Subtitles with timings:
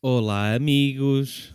[0.00, 1.52] Olá, amigos.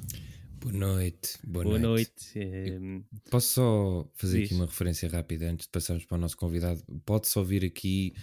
[0.59, 1.37] Boa noite.
[1.43, 2.11] Boa, Boa noite.
[2.35, 2.39] noite.
[2.39, 4.45] Ehm, Posso só fazer Diz.
[4.47, 6.81] aqui uma referência rápida antes de passarmos para o nosso convidado?
[7.05, 8.13] Pode-se ouvir aqui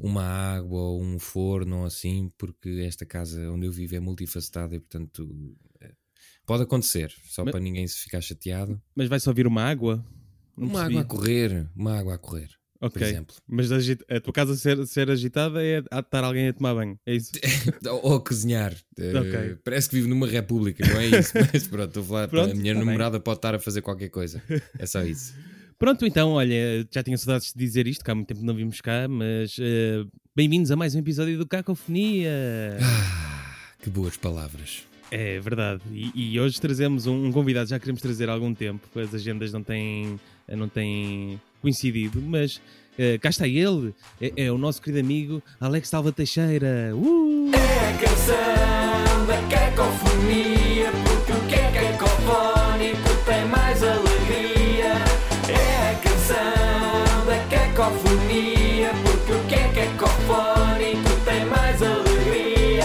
[0.00, 4.74] uma água ou um forno ou assim, porque esta casa onde eu vivo é multifacetada
[4.76, 5.92] e, portanto, eh,
[6.46, 8.80] pode acontecer, só Mas- para ninguém se ficar chateado.
[8.94, 10.04] mas vai só ouvir uma água?
[10.56, 10.98] Não uma percebi.
[10.98, 12.50] água a correr, uma água a correr,
[12.80, 13.02] por Ok.
[13.02, 13.36] exemplo.
[13.48, 16.98] Mas a tua casa ser, ser agitada é de estar alguém a tomar banho.
[17.06, 17.32] É isso?
[17.88, 18.74] Ou, ou a cozinhar.
[18.98, 19.56] Eh, Ok.
[19.64, 21.32] Parece que vive numa república, não é isso?
[21.52, 22.28] Mas pronto, estou a falar.
[22.28, 22.86] Pronto, a minha tá bem.
[22.86, 24.42] namorada pode estar a fazer qualquer coisa.
[24.78, 25.34] É só isso.
[25.78, 28.80] Pronto, então, olha, já tinha saudades de dizer isto, que há muito tempo não vimos
[28.80, 32.78] cá, mas eh, bem-vindos a mais um episódio do Cacofonia.
[32.80, 34.84] Ah, que boas palavras.
[35.10, 35.82] É verdade.
[35.92, 39.52] E, e hoje trazemos um, um convidado, já queremos trazer há algum tempo, as agendas
[39.52, 42.60] não têm, não têm coincidido, mas
[42.98, 46.92] eh, cá está ele, é, é o nosso querido amigo Alex Salva Teixeira.
[46.94, 47.50] Uh!
[47.54, 54.92] É a canção da cacofonia, porque o que é cacofónico tem mais alegria.
[55.48, 62.84] É a canção da cacofonia, porque o que é cacofónico tem mais alegria.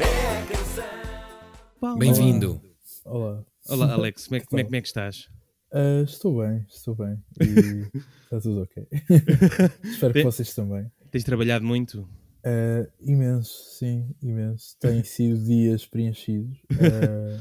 [0.00, 1.98] É a canção.
[1.98, 2.60] Bem-vindo.
[3.04, 3.42] Olá.
[3.68, 5.28] Olá, Alex, como é, que- como é, como é que estás?
[5.76, 7.20] Ah, estou bem, estou bem.
[7.40, 8.86] E está tudo ok.
[9.82, 10.88] Espero que vocês também.
[11.10, 12.08] Tens trabalhado muito?
[12.44, 14.76] Ah, imenso, sim, imenso.
[14.78, 16.56] Têm sido dias preenchidos.
[16.80, 17.40] Ah,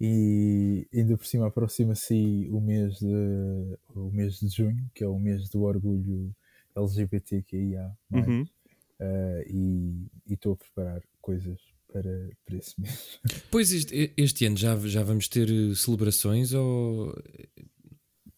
[0.00, 5.18] e ainda por cima aproxima-se o mês de o mês de junho, que é o
[5.18, 6.34] mês do orgulho
[6.74, 7.92] LGBTQIA.
[8.10, 8.46] Uhum.
[9.46, 11.60] E e estou a preparar coisas
[11.92, 13.18] para, para esse mês.
[13.50, 17.14] Pois este, este ano já, já vamos ter eh, celebrações ou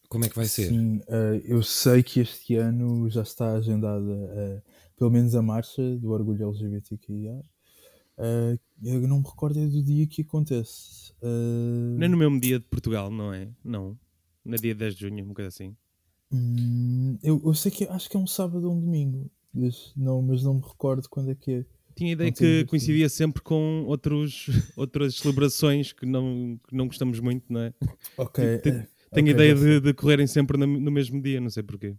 [0.09, 0.69] como é que vai ser?
[0.69, 4.63] Sim, eh, eu sei que este ano já está agendada eh,
[4.97, 7.43] pelo menos a marcha do orgulho LGBTQIA.
[8.19, 11.13] Eh, eu não me recordo é do dia que acontece.
[11.23, 13.49] Eh, Não é no mesmo dia de Portugal, não é?
[13.65, 13.97] Não.
[14.45, 15.77] No dia 10 de junho, uma coisa assim.
[16.33, 20.23] hum, eu, eu sei que acho que é um sábado ou um domingo, mas não,
[20.23, 21.65] mas não me recordo quando é que é.
[22.01, 26.87] Tinha a ideia Não que coincidia sempre com outros, outras celebrações que não, que não
[26.87, 27.75] gostamos muito, não é?
[28.17, 28.43] Ok.
[28.43, 28.61] Eh,
[29.13, 31.95] Tenho a ok, ideia de, de correrem sempre no, mesmo dia, não sei porquê.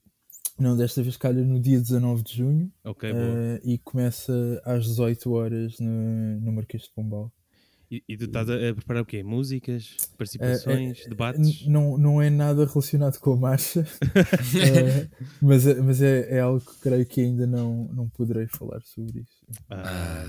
[0.58, 5.32] Não, desta vez calha no dia 19 de junho Ok, eh, e começa às 18
[5.34, 7.32] horas no, no Marquês de Pombal.
[7.92, 9.22] E, e tu estás a, a preparar o quê?
[9.22, 9.98] Músicas?
[10.18, 11.00] Participações?
[11.00, 11.62] Eh, eh, debates?
[11.64, 13.86] N- Não, não é nada relacionado com a marcha,
[14.56, 15.10] eh,
[15.42, 19.20] mas, é, mas é, é algo que creio que ainda não, não poderei falar sobre
[19.22, 19.42] isso.
[19.70, 20.26] Ah,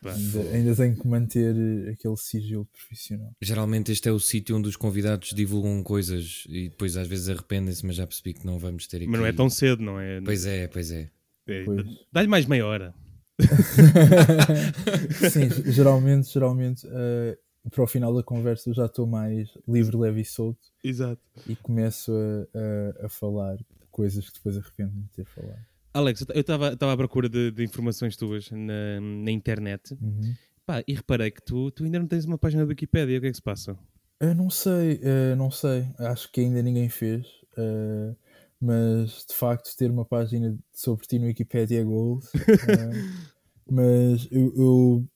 [0.00, 0.12] pá.
[0.14, 1.54] Ainda, ainda tenho que manter
[1.92, 3.32] aquele sigilo profissional.
[3.42, 7.84] Geralmente este é o sítio onde os convidados divulgam coisas e depois às vezes arrependem-se,
[7.84, 9.06] mas já percebi que não vamos ter aqui.
[9.08, 10.20] Mas não é tão cedo, não é?
[10.20, 11.10] Pois é, pois é.
[11.48, 11.64] É.
[12.12, 12.94] Dá-lhe mais meia hora.
[15.30, 17.38] Sim, geralmente, geralmente eh,
[17.70, 21.20] para o final da conversa eu já estou mais livre, leve e solto Exato.
[21.46, 23.58] e começo a, a, a falar
[23.90, 25.64] coisas que depois arrependo-me de ter falado.
[25.94, 30.34] Alex, eu estava à procura de, de informações tuas na, na internet Uhum.
[30.64, 33.18] Pá, e reparei que tu, tu ainda não tens uma página do Wikipedia.
[33.18, 33.76] O que é que se passa?
[34.20, 35.86] Eu não sei, eh, não sei.
[35.98, 37.26] Acho que ainda ninguém fez.
[37.56, 38.14] eh,
[38.60, 42.24] mas de facto ter uma página sobre ti no Wikipedia é gold.
[42.68, 43.31] eh,
[43.72, 45.08] mas eu, eu,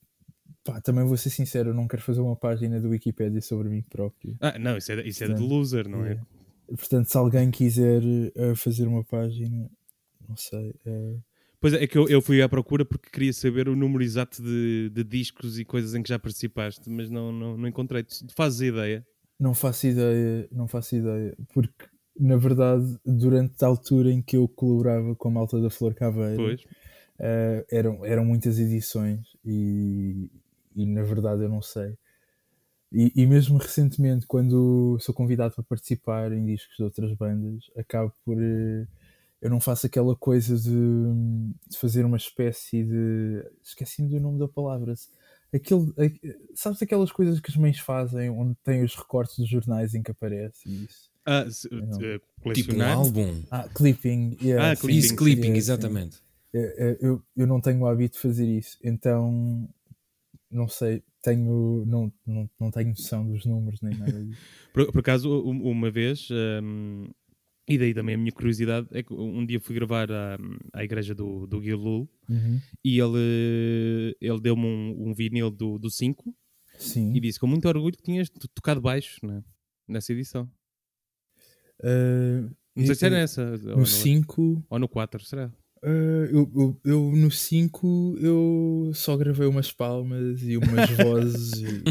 [0.63, 3.83] pá, também vou ser sincero, eu não quero fazer uma página do Wikipedia sobre mim
[3.83, 4.35] próprio.
[4.41, 6.13] Ah, não, isso é, isso é de loser, não é?
[6.13, 6.19] Eh,
[6.75, 8.01] Portanto, se alguém quiser
[8.35, 9.69] eh, fazer uma página,
[10.27, 10.73] não sei.
[10.85, 11.17] eh,
[11.59, 14.41] Pois é, é que eu, eu fui à procura porque queria saber o número exato
[14.41, 18.03] de, de discos e coisas em que já participaste, mas não, não, não encontrei.
[18.03, 19.05] Tu fazes ideia?
[19.39, 21.85] Não faço ideia, não faço ideia, porque
[22.19, 26.35] na verdade, durante a altura em que eu colaborava com a malta da Flor Caveira,
[26.35, 26.61] Pois.
[27.19, 30.29] Eh, eram, eram muitas edições e,
[30.75, 31.97] e na verdade eu não sei.
[32.91, 38.13] E, e mesmo recentemente, quando sou convidado para participar em discos de outras bandas, acabo
[38.23, 38.37] por.
[38.41, 38.87] eh,
[39.41, 40.69] eu não faço aquela coisa de,
[41.69, 43.43] de fazer uma espécie de.
[43.61, 44.93] Esqueci-me do nome da palavra.
[45.53, 49.93] Aquele, a- sabes aquelas coisas que as mães fazem onde tem os recortes dos jornais
[49.93, 51.09] em que aparece isso?
[51.25, 52.19] Ah, eh,
[52.53, 53.43] Tipo um álbum.
[53.51, 54.37] Ah, clipping.
[54.41, 55.57] yeah, Ah, sim, clipping, Isso, sim, clipping, yeah, sim.
[55.57, 56.17] exatamente.
[56.17, 59.69] É, eu, eu não tenho o hábito de fazer isso, então
[60.49, 64.39] não sei, tenho, não, não, não tenho noção dos números nem nada disso.
[64.73, 66.27] Por, por acaso, uma vez,
[66.63, 67.07] hum,
[67.67, 70.37] e daí também a minha curiosidade, é que um dia fui gravar à,
[70.71, 72.59] à igreja do, do Gil Lul Uhum.
[72.83, 76.33] e ele, ele deu-me um, um vinil do 5
[76.77, 77.13] Sim.
[77.15, 79.41] e disse com muito orgulho que tinhas to- tocado baixo né,
[79.87, 80.49] nessa edição.
[81.79, 83.41] Uh, Não sei se era nessa.
[83.51, 85.51] ou No no- 5, Ou no 4, será?
[85.83, 85.87] Ah,
[86.31, 91.53] eu, eu, eu no 5 eu só gravei umas palmas e umas vozes.
[91.61, 91.83] e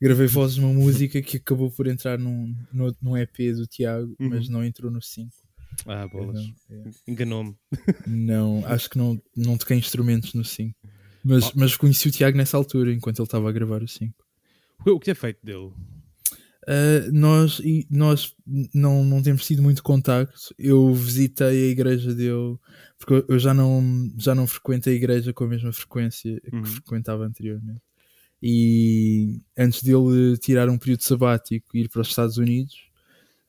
[0.00, 4.46] gravei vozes numa música que acabou por entrar num, num, num EP do Tiago, mas
[4.46, 4.52] Uhum.
[4.54, 5.30] não entrou no 5.
[5.86, 6.42] Ah, bolas.
[6.70, 6.90] Não, é.
[7.06, 7.54] Enganou-me.
[8.06, 10.74] Não, acho que não, não toquei instrumentos no 5.
[11.22, 14.14] Mas, mas conheci o Tiago nessa altura, enquanto ele estava a gravar o 5.
[14.86, 15.72] O que é feito dele?
[16.68, 18.34] Uh, nós nós
[18.74, 20.52] não, não temos tido muito contacto.
[20.58, 22.56] Eu visitei a igreja dele
[22.98, 26.64] porque eu- já não, já não frequento a igreja com a mesma frequência que Uhum.
[26.64, 27.80] frequentava anteriormente.
[28.42, 32.74] E antes dele tirar um período sabático e ir para os Estados Unidos,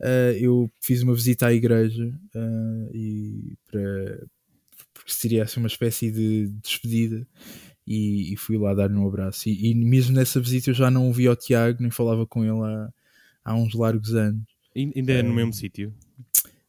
[0.02, 4.28] uh, eu fiz uma visita à igreja uh, e para
[4.94, 7.26] porque seria assim uma espécie de despedida
[7.86, 9.48] e, e fui lá dar-lhe um abraço.
[9.50, 12.64] E, e mesmo nessa visita eu já não ouvi ao Tiago, nem falava com ele
[12.64, 12.90] há,
[13.48, 14.44] há uns largos anos.
[14.76, 15.94] Ain- Ainda é no mesmo sítio?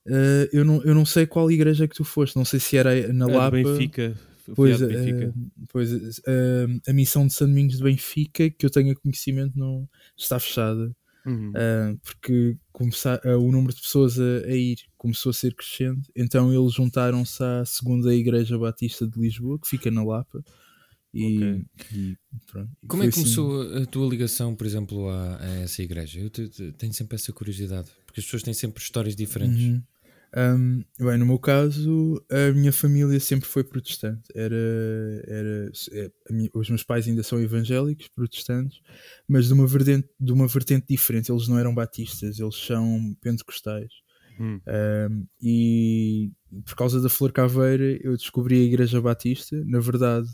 [0.07, 3.13] Uh, eu, não, eu não sei qual igreja que tu foste, não sei se era
[3.13, 3.51] na Lapa.
[3.51, 4.15] Benfica.
[4.45, 5.29] Fui Pois, Benfica.
[5.37, 9.87] uh, pois uh, a missão de São Domingos de Benfica, que eu tenha conhecimento, não
[10.17, 10.91] está fechada.
[11.27, 11.51] Uhum.
[11.51, 16.51] Uh, porque começar, o número de pessoas a, a ir começou a ser crescente, então
[16.55, 20.43] eles juntaram-se à segunda Igreja Batista de Lisboa, que fica na Lapa.
[21.15, 21.65] E, Ok.
[21.95, 22.17] e
[22.53, 22.71] pronto.
[22.83, 26.21] E Como é que assim- começou a tua ligação, por exemplo, a, a essa igreja?
[26.21, 29.63] Eu te- te- tenho sempre essa curiosidade, porque as pessoas têm sempre histórias diferentes.
[29.65, 29.83] Uhum.
[30.37, 34.29] Um, bem, no meu caso, a minha família sempre foi protestante.
[34.35, 34.55] Era,
[35.27, 38.79] era, é, minha- os meus pais ainda são evangélicos, protestantes,
[39.27, 41.33] mas de uma, vertente, de uma vertente diferente.
[41.33, 43.91] Eles não eram batistas, eles são pentecostais.
[44.39, 44.61] Hum.
[45.11, 46.31] Um, e
[46.67, 49.57] por causa da Flor Caveira, eu descobri a Igreja Batista.
[49.65, 50.29] Na verdade,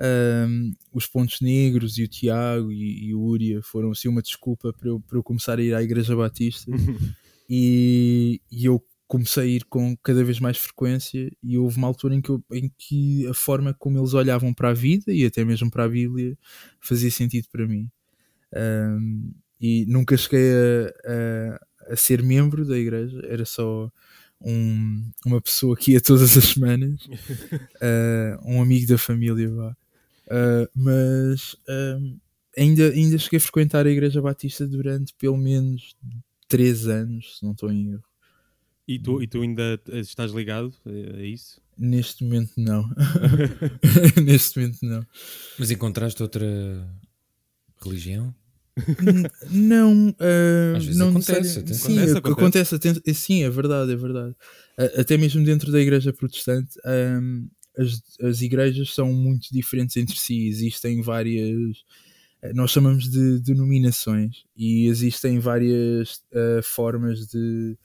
[0.00, 4.72] um, os Pontos Negros e o Tiago e, e o Úria foram assim uma desculpa
[4.72, 6.70] para eu, para eu começar a ir à Igreja Batista
[7.48, 12.14] e, e eu comecei a ir com cada vez mais frequência e houve uma altura
[12.14, 15.44] em que, eu- em que a forma como eles olhavam para a vida e até
[15.44, 16.36] mesmo para a Bíblia
[16.80, 17.88] fazia sentido para mim
[18.56, 23.90] Um, e nunca cheguei a, a- a ser membro da igreja era só
[24.40, 27.08] um- uma pessoa que ia todas as semanas
[27.82, 29.76] uh, um amigo da família vá.
[30.26, 32.18] Uh, mas um,
[32.56, 35.94] ainda, ainda cheguei a frequentar a igreja batista durante pelo menos
[36.48, 38.02] três anos, se não estou em erro
[38.88, 41.60] E tu, e tu ainda estás ligado a isso?
[41.76, 42.88] Neste momento não.
[44.24, 45.06] Neste momento não.
[45.58, 46.46] Mas encontraste outra
[47.82, 48.34] religião?
[49.00, 51.60] N- não, ah, Às vezes não acontece.
[51.74, 52.74] Sim, Acontece, ac- acontece.
[53.06, 54.34] é, sim, é verdade, é verdade.
[54.78, 56.74] Ah, Até mesmo dentro da igreja protestante,
[57.78, 60.46] as, as igrejas são muito diferentes entre si.
[60.48, 61.84] Existem várias.
[62.42, 67.76] eh, Nós chamamos de denominações e existem várias ah, formas de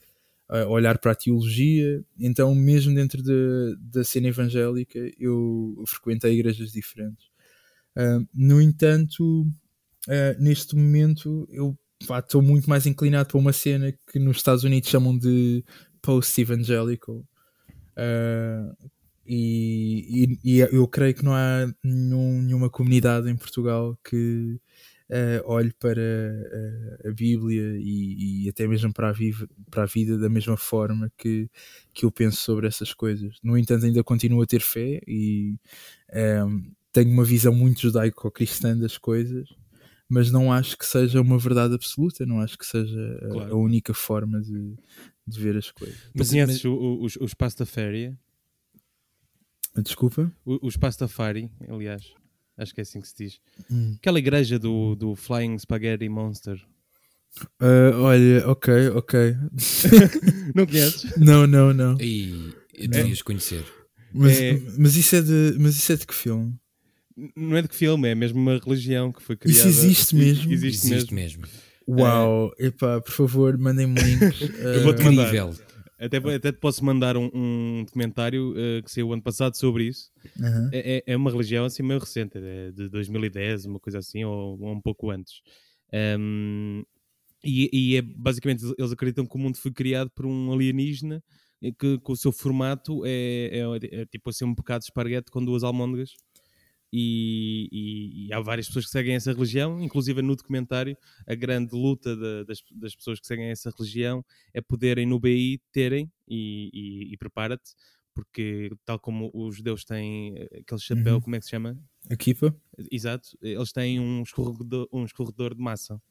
[0.50, 2.04] ah, olhar para a teologia.
[2.20, 7.26] Então, mesmo dentro de- da cena evangélica, eu frequentei igrejas diferentes.
[7.96, 9.48] Ah, no entanto,
[10.10, 14.90] ah, neste momento, eu estou muito mais inclinado para uma cena que nos Estados Unidos
[14.90, 15.64] chamam de
[16.02, 17.24] post-evangelical.
[17.98, 18.74] Ah,
[19.30, 24.60] e, e- e eu creio que não há nenhum- nenhuma comunidade em Portugal que
[25.12, 29.86] ah, olhe para ah, a Bíblia e, e até mesmo para a, viva- para a
[29.86, 31.50] vida da mesma forma que,
[31.94, 33.38] que eu penso sobre essas coisas.
[33.44, 35.56] No entanto, ainda continuo a ter fé e
[36.12, 36.48] ah,
[36.92, 39.48] tenho uma visão muito judaico-cristã das coisas,
[40.08, 43.54] mas não acho que seja uma verdade absoluta, não acho que seja a- Claro.
[43.54, 44.76] a única forma de,
[45.28, 45.98] de ver as coisas.
[46.16, 48.16] Mas- conheces o- o- os, os Pastafari?
[49.82, 50.32] Desculpa?
[50.46, 52.04] O- Os Pastafari, aliás.
[52.58, 53.40] Acho que é assim que se diz.
[53.72, 53.96] Hum.
[54.00, 56.60] Aquela igreja do, do Flying Spaghetti Monster.
[57.60, 59.36] Ah, olha, ok, ok.
[60.56, 61.14] Não conheces?
[61.18, 61.98] não, não, não.
[62.02, 62.54] E
[62.88, 63.64] devias conhecer.
[64.14, 66.54] Mas, É- mas, isso é de, mas isso é de que filme?
[67.36, 69.60] Não é de que filme, é mesmo uma religião que foi criada.
[69.60, 70.52] Isso existe mesmo?
[70.52, 71.42] Existe, Existe mesmo.
[71.42, 71.60] mesmo.
[71.88, 74.42] Uau, epá, por favor, mandem-me links.
[74.60, 75.24] Eu vou-te Ah, mandar.
[75.24, 75.56] Incrível.
[76.00, 80.12] Até, até te posso mandar um, um documentário eh, que saiu ano passado sobre isso.
[80.42, 80.70] aham.
[80.72, 84.72] É, é- uma religião assim meio recente, é de 2010, uma coisa assim, ou, ou
[84.72, 85.42] um pouco antes.
[85.94, 86.84] Ahm,
[87.44, 91.24] e, e é basicamente eles acreditam que o mundo foi criado por um alienígena
[91.62, 95.44] que, que o seu formato é, é- é tipo assim um bocado de esparguete com
[95.44, 96.12] duas almôndegas.
[96.92, 101.76] E, e- e há várias pessoas que seguem essa religião, inclusive no documentário, a grande
[101.76, 106.70] luta da- das, das pessoas que seguem essa religião é poderem no BI terem, e,
[106.74, 107.72] e- e prepara-te,
[108.14, 111.22] porque tal como os judeus têm eh, aquele chapéu, Uhum.
[111.22, 111.78] como é que se chama?
[112.10, 112.56] A Kipa?
[112.92, 116.02] Exato, eles têm um escorredor, um escorredor de massa.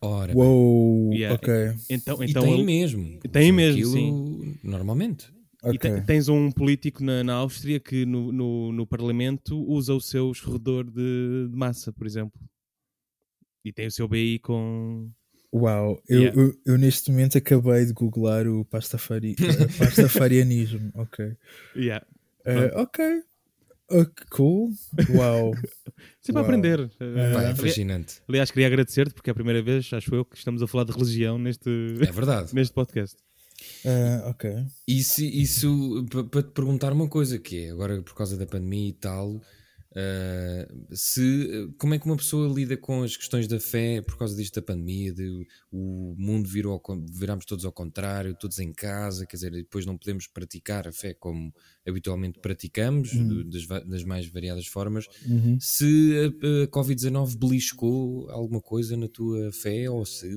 [0.00, 1.34] Ora, Uou, Yeah.
[1.34, 1.54] ok.
[1.88, 3.20] Então, e então tem ele- mesmo.
[3.20, 5.32] Tem São mesmo, aquilo Normalmente.
[5.72, 6.02] E te- Ok.
[6.02, 10.84] tens um político na, na Áustria que no, no, no Parlamento usa o seu escorredor
[10.84, 12.38] de, de massa, por exemplo.
[13.64, 15.10] E tem o seu BI com.
[15.52, 16.40] Uau, eu, Yeah.
[16.42, 20.90] eu, eu neste momento acabei de googlar o pastafari, eh, pastafarianismo.
[20.94, 21.32] Ok.
[21.76, 22.04] Yeah.
[22.44, 23.22] Eh, ok.
[23.90, 24.70] Ok, cool.
[25.14, 25.52] Uau.
[26.20, 26.44] Sempre a Uau.
[26.44, 26.80] aprender.
[26.98, 27.34] Ah.
[27.34, 28.20] Pá, é fascinante.
[28.28, 30.92] Aliás, queria agradecer-te porque é a primeira vez, acho eu, que estamos a falar de
[30.92, 31.68] religião neste,
[32.00, 32.52] É verdade.
[32.54, 33.16] neste podcast.
[33.84, 34.50] Eh, ok.
[34.88, 38.92] Isso, isso para te perguntar uma coisa que é, agora por causa da pandemia e
[38.92, 39.40] tal,
[39.96, 44.34] ah, se, como é que uma pessoa lida com as questões da fé por causa
[44.34, 49.24] disto da pandemia, de o mundo virou ao virámos todos ao contrário, todos em casa,
[49.24, 51.54] quer dizer, depois não podemos praticar a fé como
[51.86, 55.06] habitualmente praticamos, do- das, das mais variadas formas.
[55.28, 55.56] Uhum.
[55.60, 60.28] Se a, a Covid-19 beliscou alguma coisa na tua fé ou se,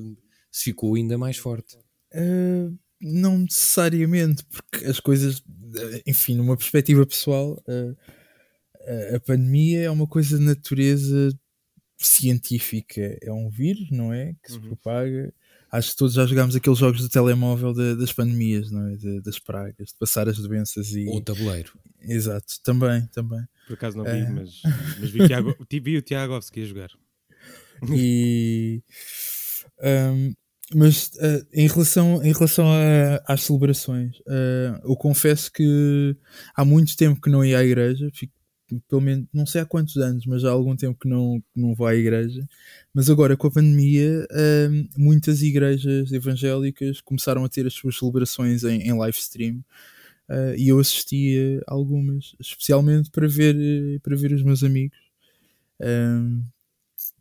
[0.52, 1.76] se ficou ainda mais forte.
[2.12, 5.42] Eh, não necessariamente, porque as coisas,
[5.76, 7.94] eh, enfim, numa perspectiva pessoal, eh,
[9.12, 11.32] a- a pandemia é uma coisa de natureza
[11.96, 13.18] científica.
[13.22, 14.34] É um vírus, não é?
[14.42, 14.66] Que se Uhum.
[14.68, 15.32] propaga.
[15.70, 18.96] Acho que todos já jogámos aqueles jogos do telemóvel da- das pandemias, não é?
[18.96, 21.06] De- das pragas, de passar as doenças e.
[21.08, 21.78] Ou tabuleiro.
[22.00, 23.42] Exato, também, também.
[23.66, 24.30] Por acaso não vi, É.
[24.30, 24.62] mas,
[24.98, 26.90] mas vi, o Tiago, vi o Tiagovski a jogar.
[27.94, 28.82] E
[30.14, 30.34] um,
[30.74, 36.16] mas uh, em relação, em relação a- às celebrações, uh, eu confesso que
[36.54, 38.34] há muito tempo que não ia à igreja, fico-
[38.86, 41.74] pelo menos não sei há quantos anos, mas há algum tempo que não, que não
[41.74, 42.46] vou à igreja.
[42.92, 44.26] Mas agora com a pandemia,
[44.70, 49.64] um, muitas igrejas evangélicas começaram a ter as suas celebrações em, em live stream.
[50.30, 54.98] uh, e eu assistia algumas, especialmente para ver, para ver os meus amigos.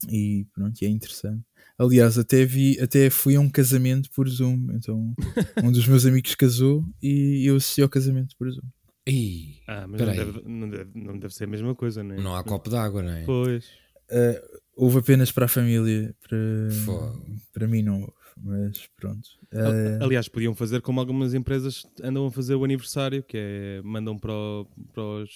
[0.09, 1.46] E pronto, é interessante.
[1.77, 4.69] Aliás, até, vi, até fui a um casamento por Zoom.
[4.73, 5.13] Então,
[5.63, 8.63] um dos meus amigos casou e eu assisti ao casamento por Zoom.
[9.05, 12.17] Ei, Ah, mas não deve, não, deve, não deve ser a mesma coisa, não é?
[12.21, 13.23] não há copo d'água, não é?
[13.25, 13.65] Pois.
[14.09, 16.37] Uh, houve apenas para a família, para,
[16.85, 17.25] Fogo.
[17.53, 19.27] para mim não houve, mas pronto.
[19.53, 24.17] Uh, Aliás, podiam fazer como algumas empresas andam a fazer o aniversário, que é mandam
[24.17, 25.31] para, o- para os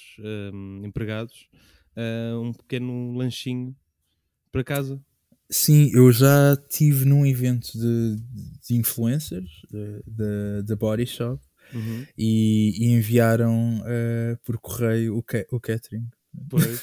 [0.53, 1.47] hum, empregados
[1.95, 3.75] ah, um pequeno lanchinho
[4.51, 5.01] para casa.
[5.51, 8.15] Sim, eu já estive num evento de,
[8.67, 9.49] de influencers
[10.07, 11.41] da, da Body Shop
[11.73, 12.05] Uhum.
[12.17, 16.05] e, e enviaram uh, por correio o, ca o catering.
[16.49, 16.81] Pois?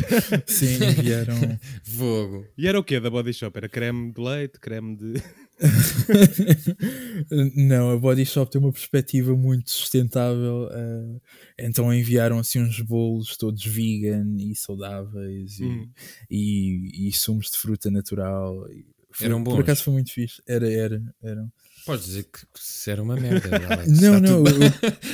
[0.46, 1.34] Sim, enviaram.
[1.84, 2.46] Fogo.
[2.56, 3.54] e era o quê da Body Shop?
[3.56, 5.14] Era creme de leite, creme de.
[7.54, 11.20] Não, a Body Shop tem uma perspectiva muito sustentável, eh,
[11.66, 15.88] então enviaram assim uns bolos todos vegan e saudáveis e, Hum.
[16.30, 18.66] e, e sumos de fruta natural.
[18.70, 19.60] E foi- Eram Por bons?
[19.60, 20.42] acaso foi muito fixe.
[20.46, 21.50] Era, era, eram.
[21.86, 23.48] Podes dizer que isso era uma merda.
[23.80, 24.00] Alex.
[24.00, 24.44] Não, não,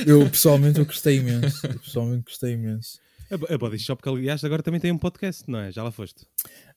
[0.05, 1.65] eu, eu pessoalmente eu gostei imenso.
[1.65, 2.99] Eu pessoalmente gostei imenso.
[3.29, 5.71] A Bo- A Body Shop, que aliás agora também tem um podcast, não é?
[5.71, 6.25] Já lá foste.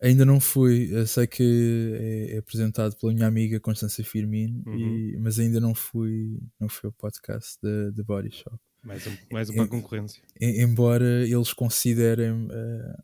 [0.03, 1.93] Ainda não fui, eu sei que
[2.31, 4.79] é, é apresentado pela minha amiga Constância Firmino, Uhum.
[4.79, 8.57] e- mas ainda não fui, não fui ao podcast da Body Shop.
[8.83, 10.23] Mais um, mais um para a concorrência.
[10.41, 12.97] Embora eles considerem, eh,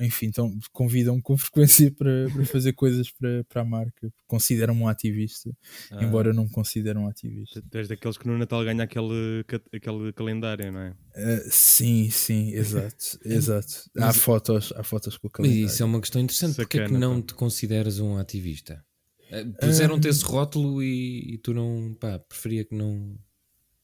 [0.00, 4.88] enfim, então convidam-me com frequência para, para fazer coisas para, para a marca, consideram-me um
[4.88, 5.50] ativista,
[5.90, 7.62] Ah, embora não me consideram um ativista.
[7.70, 10.94] Tu és daqueles que no Natal ganha aquele, aquele calendário, não é?
[11.14, 13.90] Eh, sim, sim, exato, exato.
[13.96, 15.66] Há Mas- fotos, há fotos com o Mas calendário.
[15.66, 16.56] isso é uma questão interessante.
[16.56, 17.26] Porquê é que Sacana, não pá.
[17.28, 18.84] te consideras um ativista?
[19.30, 21.94] Eh, Puseram-te esse rótulo e, e tu não.
[22.00, 23.16] Pá, preferia que não.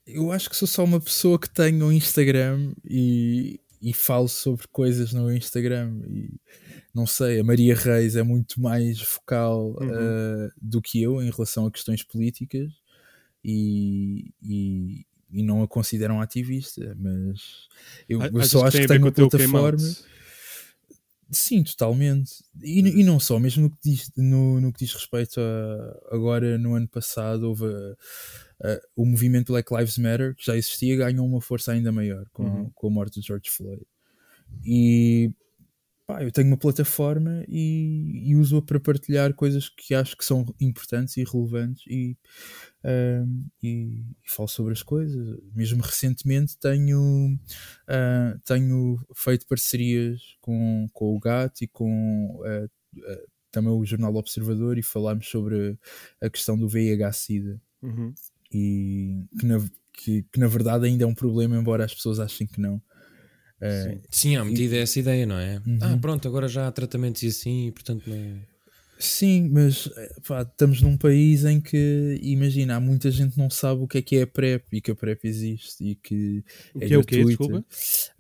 [0.07, 4.67] Eu acho que sou só uma pessoa que tem um Instagram e, e falo sobre
[4.69, 6.35] coisas no Instagram e
[6.95, 9.91] não sei, a Maria Reis é muito mais focal Uhum.
[9.93, 12.73] eh, do que eu em relação a questões políticas
[13.45, 17.69] e, e, e não a consideram ativista, mas
[18.09, 19.79] eu, só acho tem que ver tenho uma plataforma.
[21.31, 22.45] Sim, totalmente.
[22.63, 26.57] E, e não só, mesmo no que diz, no, no que diz respeito a agora
[26.57, 27.97] no ano passado houve a-
[28.75, 32.45] a- o movimento Black Lives Matter, que já existia, ganhou uma força ainda maior com,
[32.45, 32.71] Uhum.
[32.75, 33.83] com a morte de George Floyd.
[34.65, 35.33] E
[36.07, 40.45] pá, eu tenho uma plataforma e, e uso-a para partilhar coisas que acho que são
[40.61, 42.17] importantes e relevantes e,
[42.85, 45.39] ahm, e, e falo sobre as coisas.
[45.55, 47.39] Mesmo recentemente tenho,
[47.89, 52.69] ah, tenho feito parcerias com, com o GAT e com ah,
[53.05, 53.21] ah,
[53.51, 55.79] também o Jornal Observador e falámos sobre
[56.21, 58.15] a questão do VIH-Sida Uhum.
[58.53, 59.59] e que na,
[59.93, 62.81] que, que na verdade ainda é um problema, embora as pessoas achem que não.
[63.61, 64.01] Ah, Sim.
[64.11, 65.61] Sim, há metida essa ideia, não é?
[65.67, 65.79] Uhum.
[65.81, 68.41] Ah, pronto, agora já há tratamentos e assim, e portanto não.
[68.99, 73.51] Sim, mas eh, pá, estamos num país em que, imagina, há muita gente que não
[73.51, 76.43] sabe o que é que é a PrEP e que a PrEP existe e que
[76.75, 77.23] O que é o quê?
[77.25, 77.65] Desculpa.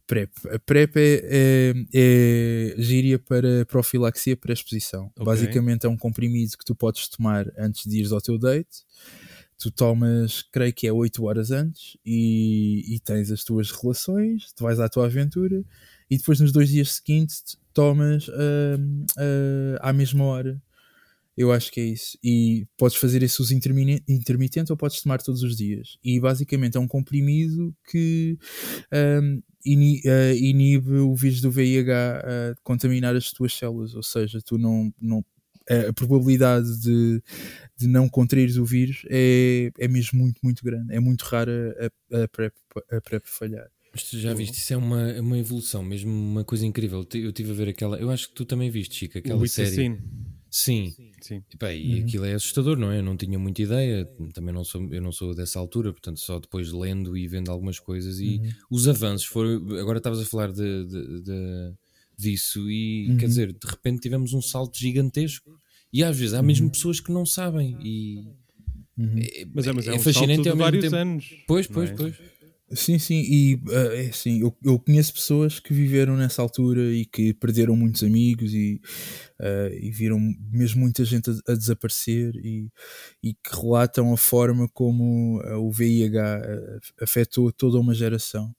[0.06, 0.30] PrEP.
[0.52, 5.06] A PrEP é, é, é gíria para profilaxia pré-exposição.
[5.16, 5.24] Ok.
[5.24, 8.84] Basicamente é um comprimido que tu podes tomar antes de ires ao teu date.
[9.58, 14.64] Tu tomas, creio que é 8 horas antes e, e tens as tuas relações, tu
[14.64, 15.64] vais à tua aventura
[16.10, 20.62] e depois nos dois dias seguintes tomas hum, ah, à mesma hora.
[21.36, 22.18] Eu acho que é isso.
[22.24, 25.98] E podes fazer esse uso intermitente ou podes tomar todos os dias.
[26.02, 28.38] E basicamente é um comprimido que
[29.64, 32.20] ini- ah, inibe o vírus do VIH
[32.52, 33.94] a contaminar as tuas células.
[33.94, 34.92] Ou seja, tu não.
[35.00, 35.24] não
[35.68, 37.20] a probabilidade de,
[37.78, 40.94] de não contraires o vírus é, é mesmo muito, muito grande.
[40.94, 42.54] É muito rara a, a, PrEP,
[42.90, 43.68] a PrEP falhar.
[43.92, 47.06] Mas tu já viste, isso é uma, é uma evolução, mesmo uma coisa incrível.
[47.14, 47.96] Eu estive a ver aquela.
[47.98, 49.68] Eu acho que tu também viste, Chico, aquela O série.
[49.68, 49.98] Assassin.
[50.50, 50.94] Sim.
[51.20, 51.42] Sim.
[51.52, 52.98] E, pá, e aquilo é assustador, não é?
[52.98, 56.38] Eu não tinha muita ideia, também não sou, eu não sou dessa altura, portanto, só
[56.38, 58.40] depois lendo e vendo algumas coisas e
[58.70, 59.56] os avanços foram.
[59.78, 61.74] Agora estavas a falar de, de- de-
[62.18, 65.58] disso e quer dizer, de repente tivemos um salto gigantesco.
[65.96, 68.28] E às vezes há mesmo pessoas que não sabem e
[68.98, 70.94] é, Mas é, mas é, um fascinante salto ao vários tempo.
[70.94, 71.30] anos.
[71.48, 71.94] Pois, pois, é?
[71.94, 72.14] pois.
[72.72, 77.32] Sim, sim, e é assim, eu, eu conheço pessoas que viveram nessa altura e que
[77.32, 78.78] perderam muitos amigos e,
[79.40, 80.18] ah, e viram
[80.52, 82.68] mesmo muita gente a, a desaparecer e,
[83.22, 86.42] e que relatam a forma como ah, o VIH
[87.00, 88.54] afetou toda uma geração.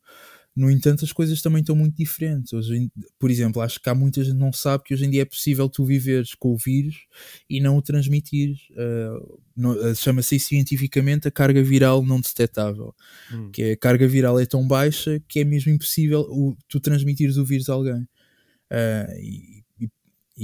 [0.57, 2.51] No entanto, as coisas também estão muito diferentes.
[2.51, 5.21] Hoje, por exemplo, acho que há muita gente que não sabe que hoje em dia
[5.21, 6.95] é possível tu viveres com o vírus
[7.49, 8.59] e não o transmitires.
[8.75, 12.93] Ah, Chama-se cientificamente a carga viral não detectável
[13.31, 13.49] Hum.
[13.51, 17.37] que é a carga viral é tão baixa que é mesmo impossível o, tu transmitires
[17.37, 18.07] o vírus a alguém.
[18.69, 19.89] Ah, e, e-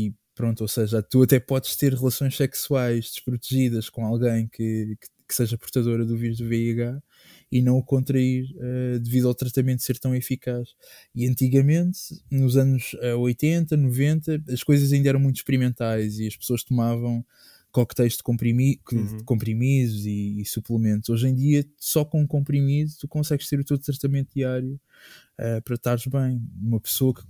[0.08, 5.08] e pronto, ou seja, tu até podes ter relações sexuais desprotegidas com alguém que, que,
[5.28, 7.02] que seja portadora do vírus do VIH
[7.52, 10.70] e não o contrair ah, devido ao tratamento ser tão eficaz.
[11.16, 12.00] E antigamente,
[12.32, 17.26] nos anos ah, 80, 90, as coisas ainda eram muito experimentais e as pessoas tomavam
[17.72, 19.24] coquetéis de, comprimi Uhum.
[19.26, 21.10] comprimidos e, e suplementos.
[21.10, 24.80] Hoje em dia, só com um comprimido, tu consegues ter o teu tratamento diário
[25.40, 26.42] eh, para estares bem.
[26.62, 27.24] Uma pessoa que,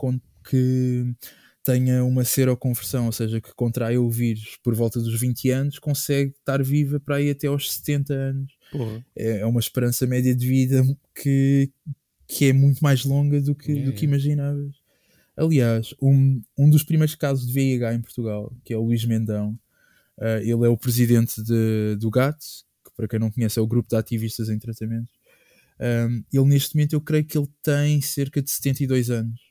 [0.49, 1.15] que
[1.63, 6.31] tenha uma seroconversão, ou seja, que contraia o vírus por volta dos 20 anos, consegue
[6.37, 8.53] estar viva para aí até aos 70 anos.
[8.71, 9.05] Porra.
[9.15, 10.83] É, é uma esperança média de vida
[11.15, 11.71] que,
[12.27, 14.07] que é muito mais longa do que, É, do que é.
[14.07, 14.75] imaginavas.
[15.35, 19.57] Aliás, um, um dos primeiros casos de VIH em Portugal, que é o Luís Mendão,
[20.15, 23.65] Uh, ele é o presidente de- do GATS, que para quem não conhece é o
[23.67, 25.09] grupo de ativistas em tratamento.
[25.79, 29.41] Um, ele neste momento eu creio que ele tem cerca de 72 anos.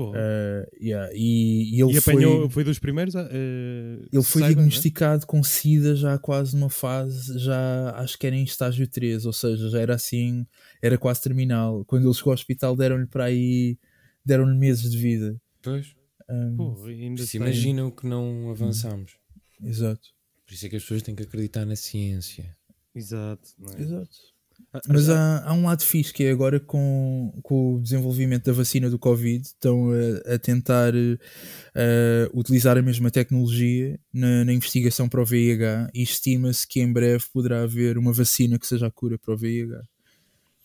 [0.00, 3.14] Uh, yeah, e, e ele e foi, apanhou, foi dos primeiros?
[3.16, 4.54] a- eh, ele foi saiba, é?
[4.54, 9.32] diagnosticado com SIDA já quase numa fase, já acho que era em estágio 3, ou
[9.32, 10.46] seja, já era assim,
[10.82, 11.84] era quase terminal.
[11.84, 13.78] Quando ele chegou ao hospital deram-lhe para aí,
[14.24, 15.40] deram-lhe meses de vida.
[15.62, 15.94] Pois.
[16.28, 19.16] Um, Porra, ainda Se tem- imaginam que não avançamos.
[19.62, 20.08] Exato,
[20.46, 22.56] Por isso é que as pessoas têm que acreditar na ciência.
[22.94, 23.48] Exato.
[23.58, 23.80] não é?
[23.80, 24.33] exato.
[24.72, 28.52] Ah, Mas há, há um lado fixe que é agora com, com o desenvolvimento da
[28.52, 35.08] vacina do Covid, estão a, a tentar eh, utilizar a mesma tecnologia na, na investigação
[35.08, 38.90] para o VIH e estima-se que em breve poderá haver uma vacina que seja a
[38.90, 39.82] cura para o VIH.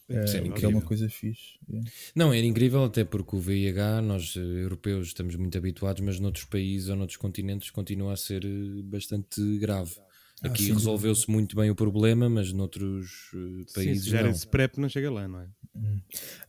[0.09, 1.59] Eh, Isso é o que é uma coisa fixe.
[1.69, 1.89] yeah.
[2.15, 6.45] Não, era incrível, até porque o VIH, nós eh, europeus estamos muito habituados, mas noutros
[6.45, 9.93] países ou noutros continentes continua a ser eh, bastante grave.
[10.43, 10.73] Aqui sim.
[10.73, 15.11] resolveu-se muito bem o problema, mas noutros eh, sim, países se esse PrEP não chega
[15.11, 15.47] lá, não é?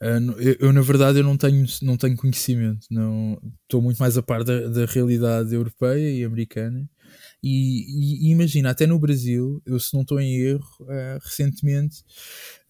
[0.00, 3.98] Ah, no- eu, eu, na verdade eu não tenho, não tenho conhecimento, não estou muito
[3.98, 6.88] mais a par da, da realidade europeia e americana.
[7.42, 12.05] E, e- e imagina, até no Brasil, eu se não estou em erro, ah, recentemente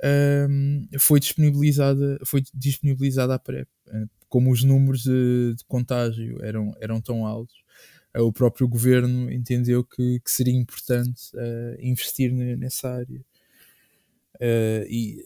[0.03, 3.69] ahm, foi disponibilizada, foi disponibilizada a PrEP.
[3.89, 7.70] Ah, como os números de, de contágio eram, eram tão altos, ah,
[8.17, 13.21] o próprio governo entendeu que, que seria importante ah, investir ne- nessa área.
[14.41, 15.23] Ah, e,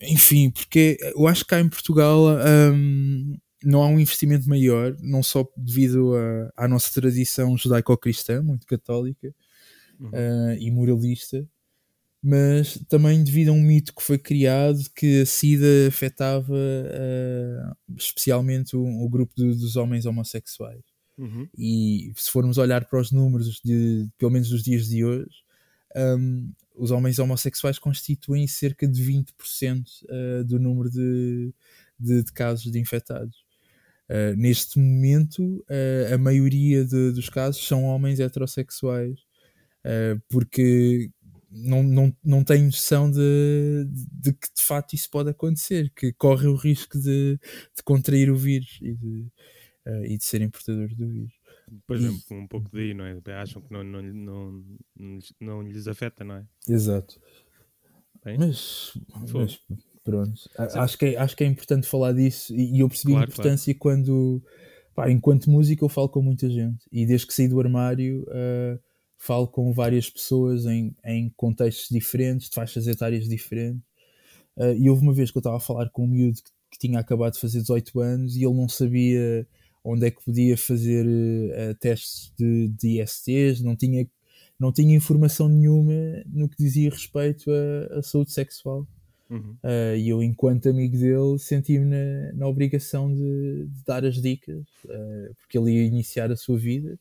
[0.00, 2.20] enfim, porque eu acho que cá em Portugal
[2.74, 8.66] hum, não há um investimento maior, não só devido a- à nossa tradição judaico-cristã, muito
[8.66, 9.34] católica
[10.00, 10.10] Uhum.
[10.14, 11.46] ah, e moralista,
[12.22, 16.54] mas também devido a um mito que foi criado que a SIDA afetava
[17.96, 20.82] especialmente o, o grupo do- dos homens homossexuais.
[21.18, 21.48] Uhum.
[21.58, 25.42] E se formos olhar para os números, de, pelo menos dos dias de hoje,
[25.96, 31.52] hum, os homens homossexuais constituem cerca de 20% uh, do número de,
[31.98, 33.44] de, de casos de infectados.
[34.08, 39.18] Uh, neste momento, uh, a maioria de, dos casos são homens heterossexuais,
[39.84, 41.10] uh, porque
[41.50, 46.46] não, não, não têm noção de, de, que de facto isso pode acontecer, que corre
[46.46, 47.38] o risco de,
[47.76, 49.26] de contrair o vírus e de,
[50.04, 51.32] e de serem portadores do vírus.
[51.86, 53.18] Por exemplo, um pouco daí, não é?
[53.34, 54.64] Acham que não, não, não,
[54.96, 56.46] não, não lhes afeta, não é?
[56.68, 57.20] Exato.
[58.24, 58.92] Bem, Mas,
[59.32, 59.58] mas
[60.04, 63.16] pronto, A- acho que, é, acho que é importante falar disso e, eu percebi a
[63.16, 64.42] Claro, importância quando,
[64.94, 68.78] pá, enquanto músico, eu falo com muita gente e desde que saí do armário, ah,
[69.16, 73.82] falo com várias pessoas em, em contextos diferentes, de faixas etárias diferentes.
[74.56, 76.78] Ah, e houve uma vez que eu estava a falar com um miúdo que, que
[76.78, 79.46] tinha acabado de fazer 18 anos e ele não sabia
[79.84, 84.06] onde é que podia fazer eh, testes de, de ISTs, não tinha,
[84.58, 85.92] não tinha informação nenhuma
[86.26, 88.86] no que dizia respeito à, à saúde sexual.
[89.30, 89.56] Uhum.
[89.62, 94.64] Uh, e eu, enquanto amigo dele, senti-me na, na obrigação de, de dar as dicas,
[94.86, 96.98] uh, porque ele ia iniciar a sua vida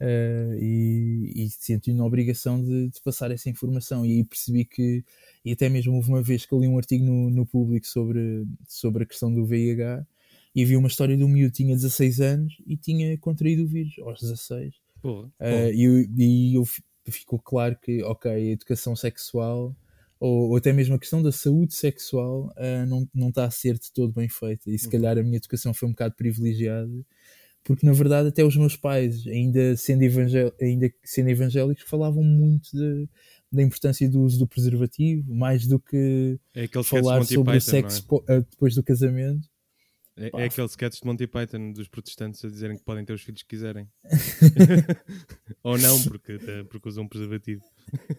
[0.00, 4.04] uh, e, e senti-me na obrigação de, de, passar essa informação.
[4.06, 5.04] E aí percebi que,
[5.44, 8.44] e até mesmo houve uma vez que eu li um artigo no, no público sobre,
[8.66, 10.06] sobre a questão do VIH
[10.54, 13.66] e vi uma história de um miúdo que tinha 16 anos e tinha contraído o
[13.66, 14.74] vírus aos 16.
[15.02, 15.32] Boa,
[15.74, 16.64] e, eu, e eu
[17.10, 19.74] ficou claro que, ok, a educação sexual
[20.22, 23.76] ou, ou, até mesmo a questão da saúde sexual uh, não, não está a ser
[23.76, 24.70] de todo bem feita.
[24.70, 26.92] E se calhar a minha educação foi um bocado privilegiada,
[27.64, 32.70] porque na verdade até os meus pais, ainda sendo, evangé ainda sendo evangélicos, falavam muito
[32.70, 33.08] de,
[33.50, 38.40] da importância do uso do preservativo, mais do que é falar sobre o sexo é?
[38.42, 39.48] depois do casamento.
[40.16, 43.22] É, é aquele sketch de Monty Python dos protestantes a dizerem que podem ter os
[43.22, 43.88] filhos que quiserem.
[45.64, 46.38] Ou não, porque,
[46.70, 47.62] porque usam preservativo.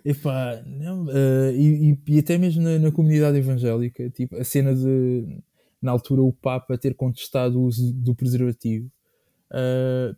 [0.04, 5.40] Epá, não, uh, e, e, até mesmo na, na, comunidade evangélica, tipo, a cena de,
[5.82, 8.92] na altura, o Papa ter contestado o uso do preservativo,
[9.52, 10.16] uh,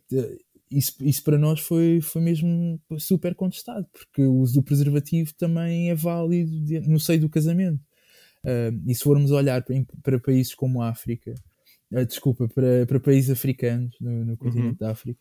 [0.70, 5.90] isso, isso para nós foi, foi mesmo super contestado, porque o uso do preservativo também
[5.90, 6.50] é válido
[6.88, 7.80] no seio do casamento.
[8.42, 11.34] Uh, e se formos olhar para, para países como a África,
[12.06, 14.76] desculpa, para, para países africanos no, no continente uhum.
[14.78, 15.20] da África,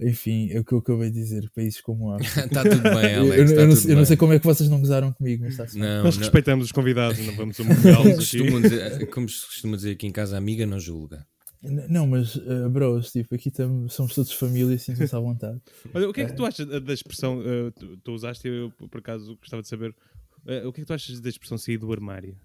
[0.00, 2.46] enfim, é o que eu acabei de dizer, países como a África.
[2.46, 3.16] Está tudo bem, Alex.
[3.16, 5.12] eu, eu, tá eu, não, sei, eu não sei como é que vocês não gozaram
[5.12, 5.78] comigo, mas está assim.
[5.78, 6.22] não, Nós não.
[6.22, 8.32] respeitamos os convidados, não vamos humilhá-los
[9.12, 11.24] Como, se costuma dizer aqui em casa, a amiga não julga.
[11.62, 15.58] Não, mas uh, bros, tipo, aqui tam, somos todos família e sinto-se à vontade.
[15.94, 18.98] Olha, o que é que tu achas da expressão, uh, tu, tu, usaste, eu por
[18.98, 21.90] acaso gostava de saber, uh, o que é que tu achas da expressão sair do
[21.90, 22.36] armário?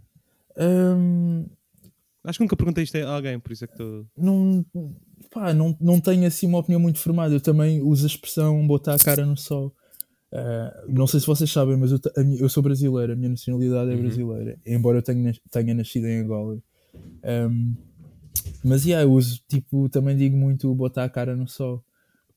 [0.58, 1.46] Um,
[2.24, 4.06] Acho que nunca perguntei isto a alguém, por isso é que estou.
[4.18, 4.66] Não,
[5.32, 7.34] pá, não, não tenho assim uma opinião muito formada.
[7.34, 9.74] Eu também uso a expressão botar a cara no sol.
[10.32, 12.00] Uh, não sei se vocês sabem, mas eu,
[12.40, 14.02] eu, sou brasileiro, a minha nacionalidade é Uhum.
[14.02, 16.62] brasileira, embora eu tenha, tenha nascido em Angola.
[17.24, 17.76] Um,
[18.64, 21.84] mas yeah, eu uso, tipo, também digo muito botar a cara no sol.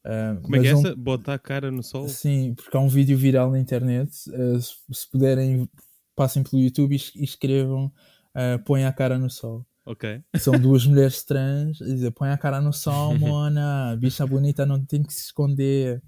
[0.07, 0.97] Uh, Como é que é mas essa?
[0.97, 2.09] Botar a cara no sol?
[2.09, 4.11] Sim, porque há um vídeo viral na internet.
[4.31, 5.69] uh, se, se puderem,
[6.17, 7.93] passem pelo YouTube e, e escrevam
[8.33, 9.67] uh, põe a cara no sol.
[9.85, 10.23] Ok.
[10.39, 14.85] São duas mulheres trans a dizer põe a cara no sol, mona, bicha bonita não
[14.85, 16.03] tem que se esconder.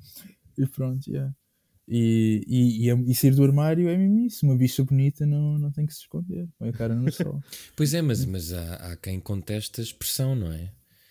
[0.57, 1.35] E pronto, yeah.
[1.87, 4.47] E, e, e, e sair do armário é mesmo isso.
[4.47, 6.49] Uma bicha bonita não, não tem que se esconder.
[6.59, 7.43] Põe a cara no sol.
[7.77, 10.71] Pois é, mas, mas há, há quem conteste a expressão, não é?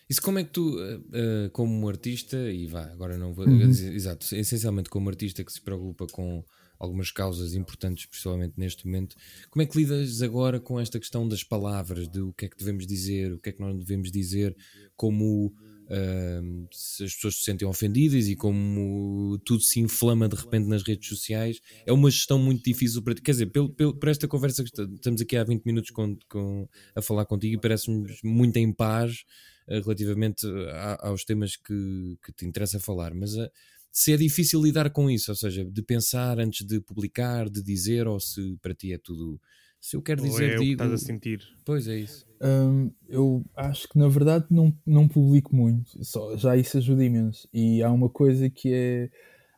[0.09, 3.57] Isso como é que tu, uh, como artista, e vá, agora não vou Uhum.
[3.67, 6.43] dizer, exato, essencialmente como artista que se preocupa com
[6.79, 9.15] algumas causas importantes, principalmente neste momento,
[9.49, 12.57] como é que lidas agora com esta questão das palavras, de o que é que
[12.57, 14.55] devemos dizer, o que é que não devemos dizer,
[14.95, 20.67] como uh, se as pessoas se sentem ofendidas e como tudo se inflama de repente
[20.67, 23.21] nas redes sociais, é uma gestão muito difícil para ti.
[23.21, 26.67] Quer dizer, pelo, pelo, por esta conversa que estamos aqui há 20 minutos com, com-
[26.95, 29.23] a falar contigo e parece-nos muito em paz
[29.67, 33.49] eh, relativamente a- aos temas que, que te interessa falar, mas eh,
[33.93, 38.07] se é difícil lidar com isso, ou seja, de pensar antes de publicar, de dizer,
[38.07, 39.39] ou se para ti é tudo.
[39.79, 40.73] Se eu quero Ou dizer, é o que digo.
[40.73, 41.41] estás a sentir?
[41.65, 42.25] Pois é isso.
[42.41, 47.47] Hum, eu acho que na verdade não, não publico muito, só, já isso ajuda imenso.
[47.53, 49.09] E há uma coisa que é.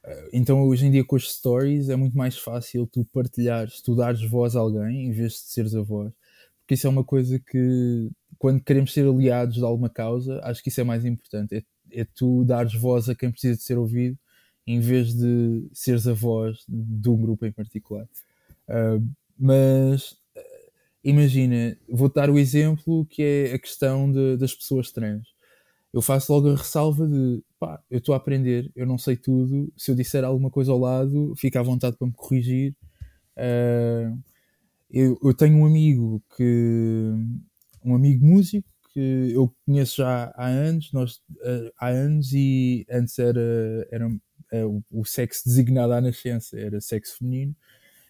[0.06, 3.96] eh, Então, hoje em dia, com as stories, é muito mais fácil tu partilhares, tu
[3.96, 6.14] dares voz a alguém em vez de seres a voz,
[6.62, 10.70] porque isso é uma coisa que, quando queremos ser aliados de alguma causa, acho que
[10.70, 11.56] isso é mais importante.
[11.92, 14.18] É, é tu dares voz a quem precisa de ser ouvido,
[14.68, 18.08] em vez de seres a voz de um grupo em particular.
[18.70, 19.00] Ah,
[19.40, 20.18] mas
[21.04, 25.28] imagina, vou-te dar o exemplo que é a questão de- das pessoas trans.
[25.94, 29.72] Eu faço logo a ressalva de pá, eu estou a aprender, eu não sei tudo.
[29.78, 32.76] Se eu disser alguma coisa ao lado, fica à vontade para me corrigir.
[33.38, 34.14] Ah,
[34.92, 37.12] eu, eu tenho um amigo que
[37.84, 43.20] um amigo músico que eu conheço já há anos, nós, eh, há anos e antes
[43.20, 43.42] era,
[43.92, 44.20] era eh,
[44.54, 47.56] o, o sexo designado à nascença, era sexo feminino,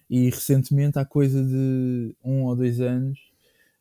[0.09, 3.19] e recentemente, há coisa de um ou dois anos,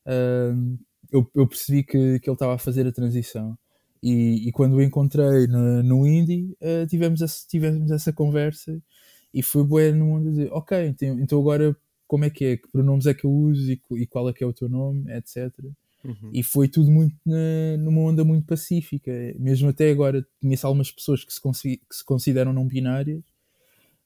[0.06, 0.76] ahm,
[1.12, 3.56] eu, eu percebi que, que ele estava a fazer a transição.
[4.02, 8.80] E, e quando o encontrei no, no Indie, eh, tivemos, essa, tivemos essa conversa
[9.32, 12.68] e foi bué no mundo de ok, então, então agora como é que é, que
[12.70, 15.52] pronomes é que eu uso e, e qual é que é o teu nome, etc.
[16.04, 16.30] Uhum.
[16.32, 19.10] E foi tudo muito na- numa onda muito pacífica.
[19.38, 21.40] Mesmo até agora, conheço algumas pessoas que se,
[21.78, 23.22] que se consideram não binárias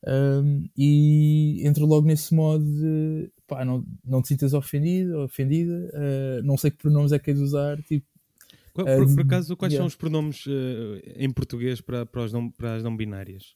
[0.06, 5.90] um, e entro logo nesse modo de pá, não, não te sintas ofendido ou ofendida,
[5.94, 7.82] uh, não sei que pronomes é que és usar.
[7.82, 8.06] Tipo,
[8.72, 9.80] Qual- Por, por Ah, acaso, quais yeah.
[9.82, 13.54] são os pronomes eh, em português para, para, não, para as não binárias?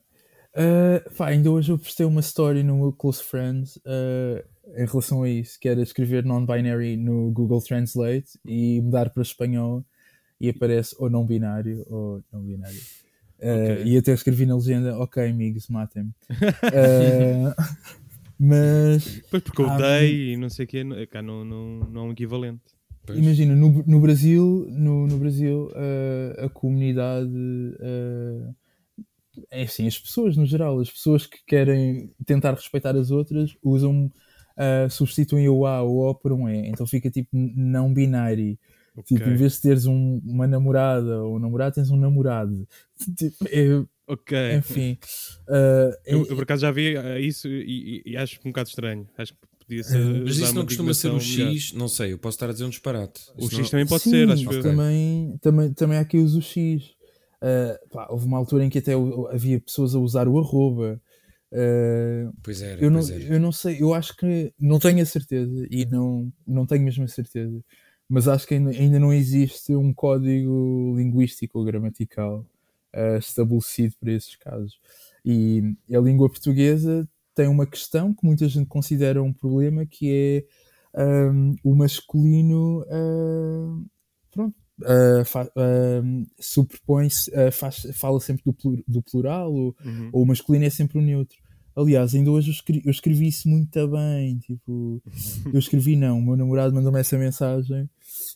[0.57, 4.43] uh, pá, ainda hoje eu postei uma story no meu Close Friends uh,
[4.77, 9.85] em relação a isso, que era escrever non-binary no Google Translate e mudar para espanhol
[10.41, 12.81] e aparece ou não binário ou não binário.
[13.39, 13.85] Uh, Ok.
[13.87, 16.11] E até escrevi na legenda, ok, amigos, matem-me.
[16.31, 17.55] Uh,
[18.39, 22.05] mas Pois porque eu dei e não sei o quê, cá não, não, não é
[22.05, 22.63] um equivalente.
[23.05, 23.19] Pois.
[23.19, 28.55] imagina, no, no Brasil, no, no Brasil uh, a comunidade uh,
[29.51, 34.11] é assim, as pessoas no geral, as pessoas que querem tentar respeitar as outras usam
[34.57, 38.59] uh, substituem o A ou o O por um E, então fica tipo não binário.
[39.07, 39.33] Tipo, Ok.
[39.33, 42.69] em vez de teres um- uma namorada ou um namorado, tens um namorado.
[43.17, 44.37] Tipo, é- Ok.
[44.57, 44.99] enfim.
[45.49, 48.51] uh, Eu, é- eu, por acaso já vi eh, isso e, e- e acho um
[48.51, 49.09] bocado estranho.
[49.17, 49.99] Acho que podia ser.
[49.99, 51.57] Mas isso não costuma ser o designação melhor.
[51.57, 53.23] X, não sei, eu posso estar a dizer um disparate.
[53.37, 54.63] O Isso X não- também pode Sim, ser, acho eu.
[54.63, 56.91] também, também, também há aqui uso o X.
[57.41, 58.93] Uh, pá, houve uma altura em que até
[59.33, 61.01] havia pessoas a usar o arroba.
[61.53, 63.35] Uh, Pois era, eu, não, pois era.
[63.35, 67.05] eu não sei, eu acho que não tenho a certeza e não, não tenho mesmo
[67.05, 67.63] a certeza,
[68.09, 72.47] mas acho que ainda, ainda não existe um código linguístico ou gramatical
[72.95, 74.81] uh, estabelecido para esses casos.
[75.25, 80.47] E a língua portuguesa tem uma questão que muita gente considera um problema que
[80.95, 83.87] é um, o masculino uh,
[84.31, 90.11] pronto, uh, superpõe-se, uh, fala sempre do, plur- do plural ou, Uhum.
[90.13, 91.37] ou o masculino é sempre o neutro.
[91.75, 94.39] Aliás, ainda hoje eu escrevi, eu escrevi isso muito bem.
[94.41, 95.03] Tipo,
[95.53, 97.89] eu escrevi não, o meu namorado mandou-me essa mensagem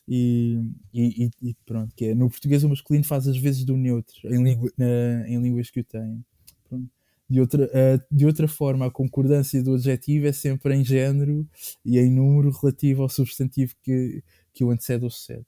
[0.09, 0.59] e,
[0.95, 4.43] e, e- pronto, que é no português o masculino faz às vezes do neutro em,
[4.43, 6.25] língua, na- em línguas que o têm.
[6.69, 6.89] Pronto.
[7.29, 7.69] De outra,
[8.11, 11.47] de outra forma, a concordância do adjetivo é sempre em género
[11.85, 14.23] e em número relativo ao substantivo que,
[14.55, 15.45] que o antecede ou sucede.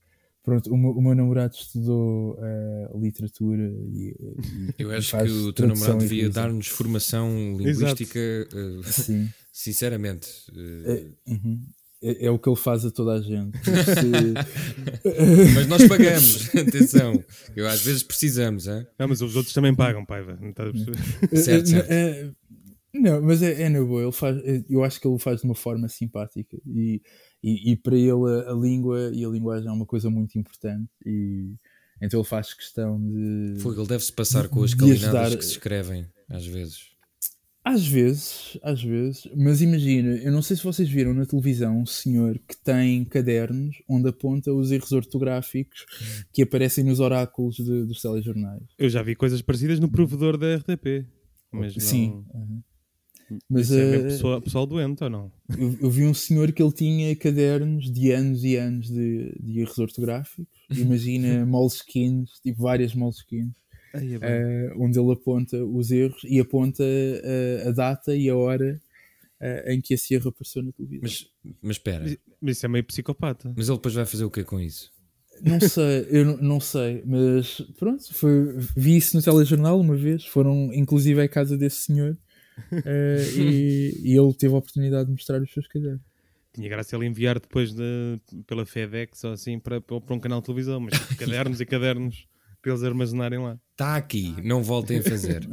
[0.49, 5.31] Pronto, o meu, o meu namorado estudou eh, literatura e, e- Eu e acho faz
[5.31, 9.29] que o teu namorado devia dar-nos formação linguística, eh, Sim.
[9.53, 10.27] sinceramente.
[10.57, 11.61] eh, É, uhum.
[12.03, 13.59] É- é o que ele faz a toda a gente.
[13.63, 17.23] Se- Mas nós pagamos, atenção.
[17.55, 18.87] Eu às vezes precisamos, hein?
[18.99, 20.39] Não, mas os outros também pagam, paiva.
[20.41, 21.37] Não estás a perceber?
[21.37, 21.91] Certo, Eh, certo.
[21.91, 22.31] eh,
[22.95, 24.03] Não, mas é, é na boa.
[24.03, 24.37] Ele faz,
[24.71, 27.03] eu acho que ele faz de uma forma simpática e,
[27.43, 30.89] e, e para ele a, a língua e a linguagem é uma coisa muito importante.
[31.05, 31.55] E,
[32.01, 33.61] então ele faz questão de.
[33.61, 36.97] Foi, ele deve-se passar com as calinadas ajudar- que se escrevem, às vezes.
[37.65, 41.85] Às vezes, às vezes, mas imagina, eu não sei se vocês viram na televisão um
[41.85, 45.85] senhor que tem cadernos onde aponta os erros ortográficos
[46.33, 48.63] que aparecem nos oráculos de- dos telejornais.
[48.79, 51.05] Eu já vi coisas parecidas no provedor da RTP.
[51.53, 51.83] Mas não...
[51.83, 52.25] Sim.
[52.33, 52.63] uhum.
[53.49, 55.33] Mas Isso é eh, pessoal, pessoal doente ou não?
[55.59, 59.61] eu, eu vi um senhor que ele tinha cadernos de anos e anos de, de
[59.61, 60.47] erros ortográficos.
[60.75, 63.53] Imagina moleskins, tipo várias moleskins,
[63.95, 68.81] é eh, onde ele aponta os erros e aponta eh, a data e a hora
[69.41, 71.01] eh, em que esse erro apareceu na televisão.
[71.03, 71.27] Mas,
[71.63, 72.05] mas espera,
[72.41, 73.53] Mas isso é meio psicopata.
[73.57, 74.93] mas ele depois vai fazer o que com isso?
[75.43, 80.25] Não sei, eu não, não sei, mas pronto, foi, vi isso no telejornal uma vez,
[80.25, 82.19] foram inclusive à casa desse senhor
[82.85, 86.03] eh, e, e ele teve a oportunidade de mostrar os seus cadernos.
[86.53, 90.47] Tinha graça ele enviar depois de, pela FedEx ou assim para, para um canal de
[90.47, 92.27] televisão, mas cadernos e cadernos
[92.61, 93.59] para eles armazenarem lá.
[93.73, 95.47] Está aqui, não voltem a fazer.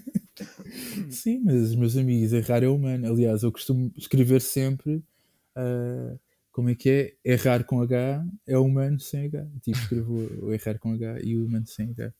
[1.08, 3.06] Sim, mas meus amigos, errar é humano.
[3.06, 5.02] Aliás, eu costumo escrever sempre
[5.54, 6.16] ah,
[6.50, 7.32] como é que é?
[7.32, 9.46] Errar com H é humano sem H.
[9.62, 12.12] Tipo, escrevo o errar com H e o humano sem H.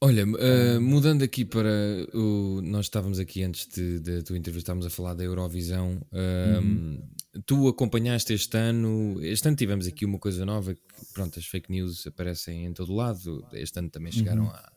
[0.00, 1.70] Olha, eh, mudando aqui para
[2.14, 2.60] o.
[2.62, 6.00] Nós estávamos aqui antes de, da tua entrevista, estávamos a falar da Eurovisão.
[6.12, 6.98] Ehm,
[7.46, 9.16] Tu acompanhaste este ano.
[9.22, 10.80] Este ano tivemos aqui uma coisa nova que,
[11.14, 13.46] pronto, as fake news aparecem em todo lado.
[13.52, 14.72] Este ano também chegaram à,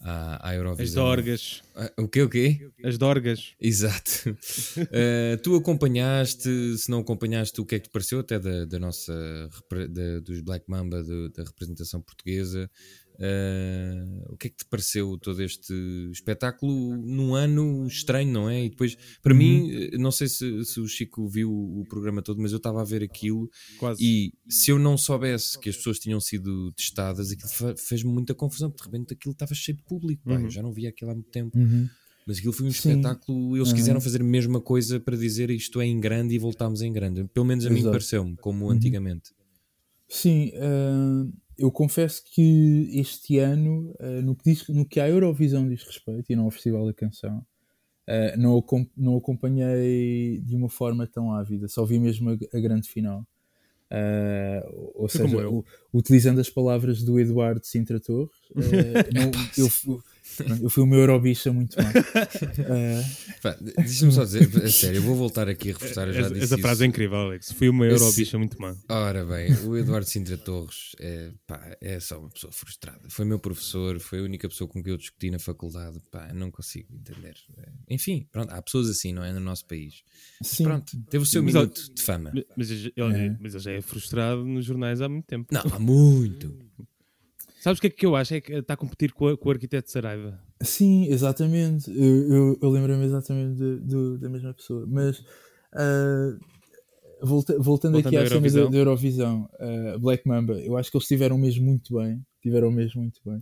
[0.00, 1.04] à, à As Eurovisão.
[1.04, 1.62] dorgas.
[1.74, 2.70] Ah, O quê, o quê?
[2.82, 3.52] As dorgas.
[3.60, 4.34] Exato.
[4.90, 8.78] Eh, tu acompanhaste, se não acompanhaste, o que é que te pareceu até da, da
[8.78, 9.12] nossa,
[9.90, 12.70] da- dos Black Mamba, do- da representação portuguesa?
[13.18, 15.72] Eh, o que é que te pareceu todo este
[16.12, 18.64] espetáculo num ano estranho, não é?
[18.66, 22.40] E depois, para mim, eh, não sei se, se o Chico viu o programa todo,
[22.40, 23.48] mas eu estava a ver aquilo
[23.78, 24.02] Quase.
[24.04, 28.70] e se eu não soubesse que as pessoas tinham sido testadas, aquilo fez-me muita confusão,
[28.70, 30.42] porque de repente aquilo estava cheio de público, pá, Uhum.
[30.44, 31.56] eu já não via aquilo há muito tempo.
[31.58, 31.88] Uhum.
[32.26, 32.90] Mas aquilo foi um Sim.
[32.90, 33.56] espetáculo.
[33.56, 33.74] Eles Uhum.
[33.76, 37.24] quiseram fazer a mesma coisa para dizer isto é em grande e voltámos em grande.
[37.32, 37.92] Pelo menos a mim Exato.
[37.92, 38.72] pareceu-me, como Uhum.
[38.72, 39.30] antigamente.
[40.08, 41.24] Sim, ah,
[41.58, 46.30] eu confesso que este ano, ah, no, que diz, no que à Eurovisão diz respeito
[46.30, 47.44] e não ao Festival da Canção,
[48.08, 48.64] ah, não,
[48.96, 53.26] não acompanhei de uma forma tão ávida, só vi mesmo a, a grande final.
[53.90, 55.36] Ah, ou seja,
[55.94, 58.36] utilizando as palavras do Eduardo Sintra Torres,
[59.14, 59.68] não- eu,
[60.62, 61.88] eu fui uma Eurobicha muito má.
[61.90, 63.02] Ah,
[63.42, 66.08] Pá, Deixa-me só dizer, a sério, eu vou voltar aqui a reforçar.
[66.08, 67.52] Essa, disse essa frase é incrível, Alex.
[67.52, 68.74] Fui uma Esse- Eurobicha muito má.
[68.88, 73.00] Ora bem, o Eduardo Sintra Torres é, pá, é só uma pessoa frustrada.
[73.08, 76.00] Foi meu professor, foi a única pessoa com quem eu discuti na faculdade.
[76.10, 77.36] Pá, não consigo entender.
[77.88, 79.32] Enfim, pronto, há pessoas assim, não é?
[79.32, 80.02] No nosso país.
[80.42, 82.32] sim, Pronto, teve o seu Mas, minuto de fama.
[82.56, 83.36] Mas ele, É.
[83.40, 85.46] mas ele já é frustrado nos jornais há muito tempo.
[85.52, 86.56] Não, há muito.
[87.66, 88.32] Sabes o que é que eu acho?
[88.32, 90.38] É que está a competir com, a- com o arquiteto Saraiva.
[90.62, 91.90] Sim, exatamente.
[91.90, 94.86] Eu, eu, eu lembro-me exatamente de- do- da mesma pessoa.
[94.86, 95.20] Mas
[95.72, 96.36] ah,
[97.20, 98.70] volta- voltando, Voltando aqui à cena da Eurovisão.
[98.70, 102.24] da Eurovisão, ah, Black Mamba, eu acho que eles estiveram mesmo muito bem.
[102.40, 103.40] Tiveram mesmo muito bem.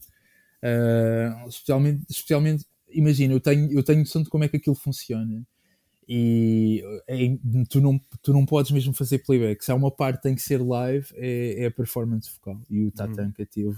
[0.62, 5.46] Ah, especialmente, especialmente, imagina, eu tenho, eu tenho noção de como é que aquilo funciona.
[6.08, 7.37] E é-
[7.68, 9.62] tu, não, tu não podes mesmo fazer playback.
[9.62, 12.58] Se há uma parte que tem que ser live, é, é a performance vocal.
[12.70, 13.76] E o Tatanka teve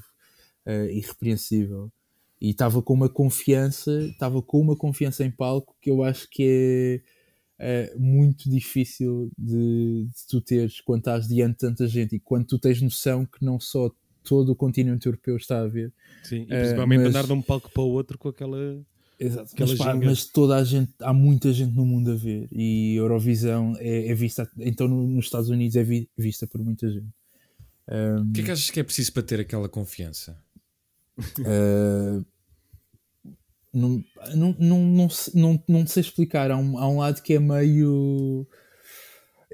[0.66, 1.90] ah, irrepreensível
[2.40, 7.02] e estava com uma confiança, estava com uma confiança em palco que eu acho que
[7.58, 12.20] é, é muito difícil de, de tu teres quando estás diante de tanta gente e
[12.20, 13.90] quando tu tens noção que não só
[14.22, 15.92] todo o continente europeu está a ver.
[16.24, 18.58] Sim, e É, principalmente mas- andar de um palco para o outro com aquela.
[19.18, 19.50] Exato.
[19.54, 22.96] Aquela Mas, pá, mas toda a gente, há muita gente no mundo a ver e
[22.96, 27.06] Eurovisão é, é vista, então no- nos Estados Unidos é vi- vista por muita gente.
[27.88, 30.36] Um, O que é que achas que é preciso para ter aquela confiança?
[31.38, 32.24] Uh,
[33.72, 36.50] não, não, não, não, não, não sei explicar.
[36.50, 38.46] Há um, há um lado que é meio.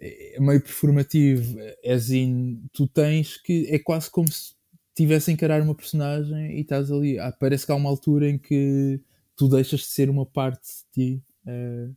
[0.00, 1.58] É meio performativo.
[1.82, 3.66] É assim, tu tens que.
[3.68, 4.54] É quase como se
[4.90, 7.18] estivesse a encarar uma personagem e estás ali.
[7.18, 9.00] Ah, parece que há uma altura em que
[9.36, 11.22] tu deixas de ser uma parte de ti.
[11.46, 11.94] uh,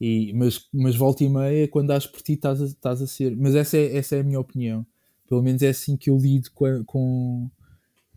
[0.00, 3.36] e, mas, mas volta e meia, quando dás por ti, estás a, estás a ser.
[3.36, 4.86] Mas essa é, essa é a minha opinião.
[5.28, 7.50] Pelo menos é assim que eu lido com, com,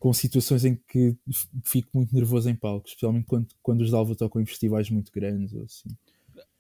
[0.03, 1.15] com situações em que
[1.63, 5.53] fico muito nervoso em palco, especialmente quando, quando os Dalva tocam em festivais muito grandes
[5.53, 5.87] ou assim.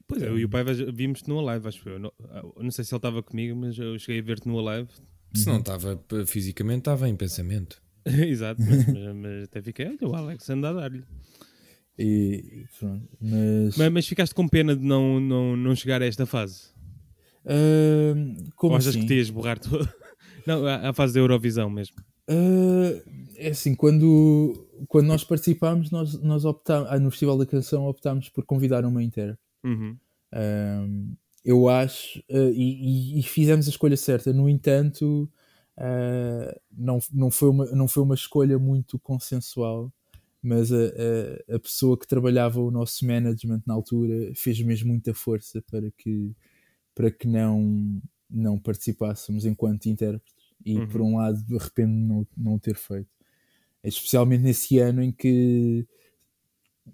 [0.07, 1.99] Pois é, eu e o pai vimos-te no live, acho eu.
[1.99, 2.13] Não,
[2.55, 4.87] eu não sei se ele estava comigo, mas eu cheguei a ver-te no live.
[5.33, 7.83] Se não estava fisicamente, estava em pensamento.
[8.07, 11.03] Exato, mas, mas- mas até fiquei, olha, o Alex anda a dar-lhe.
[11.99, 16.25] E, pronto, mas, Mas, mas ficaste com pena de não, não, não chegar a esta
[16.25, 16.69] fase?
[17.45, 18.13] ah,
[18.55, 19.01] como Ou achas assim?
[19.01, 19.85] que te ias borrar todo?
[20.47, 21.97] Não, à, à fase da Eurovisão mesmo.
[22.27, 23.01] Ah,
[23.35, 28.29] é assim, quando, quando nós participámos, nós, nós optámos, ah, no Festival da Canção optámos
[28.29, 29.41] por convidar uma intérprete.
[29.63, 29.97] Uhum.
[30.33, 34.31] Um, eu acho, uh, e, e- fizemos a escolha certa.
[34.31, 35.29] No entanto,
[35.77, 39.91] uh, não, não, foi uma, não foi uma escolha muito consensual,
[40.41, 40.77] mas a,
[41.51, 45.91] a, a pessoa que trabalhava o nosso management na altura fez mesmo muita força para
[45.91, 46.33] que,
[46.95, 50.42] para que não, não participássemos enquanto intérpretes.
[50.65, 50.87] E Uhum.
[50.87, 53.09] por um lado, arrependo de não, não o ter feito.
[53.83, 55.85] Especialmente nesse ano em que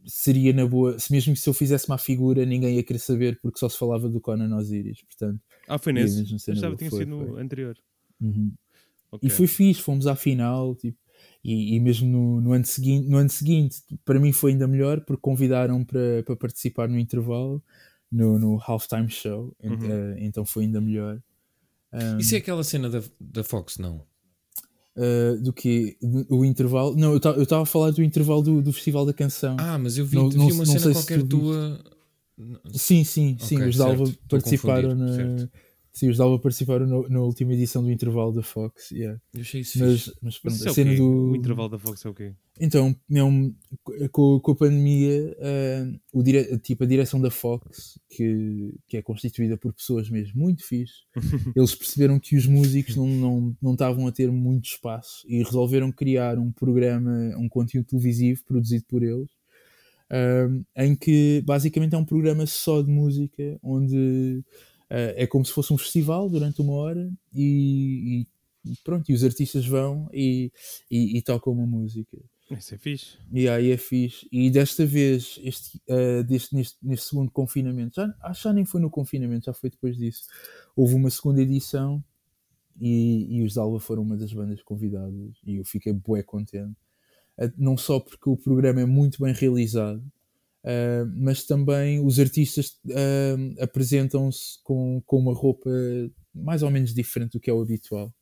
[0.05, 3.59] seria na boa, se mesmo se eu fizesse uma figura, ninguém ia querer saber porque
[3.59, 5.41] só se falava do Conan Osiris, portanto.
[5.67, 6.31] Ah, foi nesse?
[6.47, 7.77] Eu Achava que tinha sido no anterior.
[8.21, 8.53] Uhum.
[9.11, 9.27] Ok.
[9.27, 10.97] E foi fixe, fomos à final, tipo,
[11.43, 15.01] e, e mesmo no, no ano seguinte, no ano seguinte, para mim foi ainda melhor
[15.01, 17.63] porque convidaram para, para participar no intervalo,
[18.11, 19.77] no, no halftime show, Uhum.
[19.91, 21.21] eh, então foi ainda melhor.
[21.91, 24.03] Um, Isso é aquela cena da, da Fox, não?
[24.95, 25.97] uh, do que
[26.29, 29.55] o intervalo, não, eu estava a falar do intervalo do, do Festival da Canção.
[29.59, 31.83] Ah, mas eu vi, Não- vi não- uma não cena qualquer tu tua.
[32.73, 33.55] Sim, sim, sim.
[33.57, 35.49] Ok, os Dalva participaram na, certo.
[35.91, 38.91] Sim, os Dalva participaram no- na última edição do intervalo da Fox.
[38.91, 39.19] yeah.
[39.33, 41.31] Eu achei isso Mas, mas Mas pronto, isso é o do.
[41.31, 42.33] O intervalo da Fox é o quê?
[42.61, 43.53] Então, é um-
[44.11, 49.01] com, com a pandemia, ah, o dire- tipo, a direção da Fox, que, que é
[49.01, 51.03] constituída por pessoas mesmo muito fixe,
[51.57, 55.91] eles perceberam que os músicos não, não, não estavam a ter muito espaço e resolveram
[55.91, 59.29] criar um programa, um conteúdo televisivo produzido por eles,
[60.09, 64.43] ah, em que basicamente é um programa só de música, onde
[64.89, 68.25] é como se fosse um festival durante uma hora e,
[68.65, 70.51] e pronto, e os artistas vão e,
[70.89, 72.17] e, e tocam uma música.
[72.51, 73.17] Isso é fixe.
[73.31, 74.27] E aí é fixe.
[74.31, 78.65] E desta vez, este, eh, deste, neste, neste segundo confinamento, já, acho que já nem
[78.65, 80.23] foi no confinamento, já foi depois disso.
[80.75, 82.03] Houve uma segunda edição
[82.79, 86.75] e, e os Dalva foram uma das bandas convidadas e eu fiquei bué contente.
[87.37, 90.03] Eh, Não só porque o programa é muito bem realizado,
[90.63, 95.69] eh, mas também os artistas eh, apresentam-se com, com uma roupa
[96.33, 98.13] mais ou menos diferente do que é o habitual.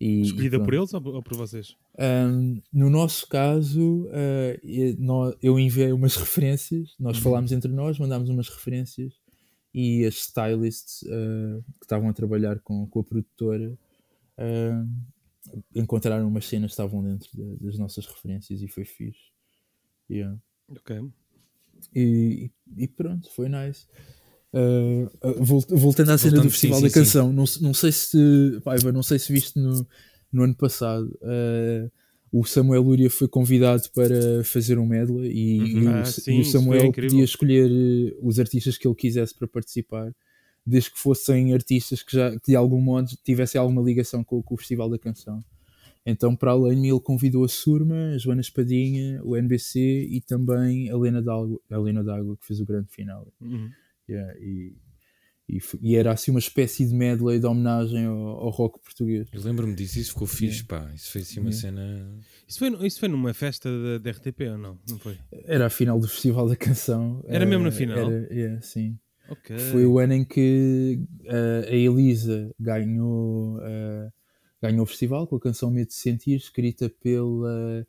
[0.00, 0.80] E, e Escolhida por pronto.
[0.82, 1.76] eles ou por, por vocês?
[1.98, 4.96] Um, no nosso caso, uh, e-
[5.42, 9.14] eu enviei umas referências, nós falámos entre nós, mandámos umas referências
[9.72, 13.78] e as stylists uh, que estavam a trabalhar com, com a produtora
[14.38, 19.30] uh, encontraram umas cenas que estavam dentro da- das nossas referências e foi fixe.
[20.10, 20.38] Yeah.
[20.68, 21.00] Ok.
[21.94, 23.86] E, e pronto, foi nice.
[24.52, 25.10] Uh,
[25.44, 28.60] volt- voltando à cena do Voltando, Festival sim, da sim, Canção, não, não sei se
[28.64, 29.86] pá, Eva, não sei se viste no,
[30.32, 31.06] no ano passado.
[31.22, 31.90] uh,
[32.32, 35.66] o Samuel Lúria foi convidado para fazer um medley e, Uhum.
[35.82, 37.10] e o, Ah, sim, e o Samuel incrível.
[37.10, 40.12] podia escolher os artistas que ele quisesse para participar,
[40.66, 44.54] desde que fossem artistas que já que de algum modo tivessem alguma ligação com, com
[44.54, 45.44] o Festival da Canção.
[46.08, 50.20] Então, para além de mim, ele convidou a Surma, a Joana Espadinha, o NBC e
[50.20, 53.26] também a Lena D'Água, a Lena D'Água que fez o grande final.
[53.40, 53.68] Uhum.
[54.08, 54.76] Yeah, e,
[55.48, 59.26] e, e era assim uma espécie de medley de homenagem ao, ao rock português.
[59.32, 60.88] Eu lembro-me disso, isso ficou fixe, pá.
[60.94, 61.76] Isso foi assim uma Yeah.
[61.76, 62.18] cena.
[62.46, 64.78] Isso, foi, isso foi numa festa da, da RTP ou não?
[64.88, 65.18] Não foi?
[65.44, 67.24] Era a final do Festival da Canção.
[67.26, 67.98] Era mesmo na final?
[67.98, 68.96] Era, yeah, sim.
[69.28, 69.58] Ok.
[69.58, 74.08] Foi o ano em que eh, a Elisa ganhou, eh,
[74.62, 77.86] ganhou o festival com a canção Medo de Sentir, escrita pela.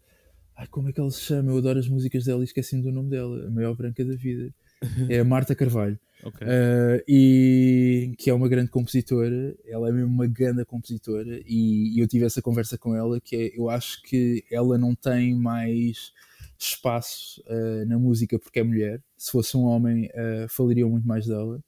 [0.56, 1.52] Ai, como é que ela se chama?
[1.52, 3.48] Eu adoro as músicas dela e esqueci-me do nome dela.
[3.48, 4.54] A maior branca da vida.
[5.10, 6.00] É a Marta Carvalho.
[6.24, 6.46] Ok.
[6.46, 12.00] Uh, e que é uma grande compositora, ela é mesmo uma grande compositora e, e
[12.00, 16.12] eu tive essa conversa com ela que é, eu acho que ela não tem mais
[16.58, 21.28] espaço uh, na música porque é mulher, se fosse um homem uh, falariam muito mais
[21.28, 21.60] dela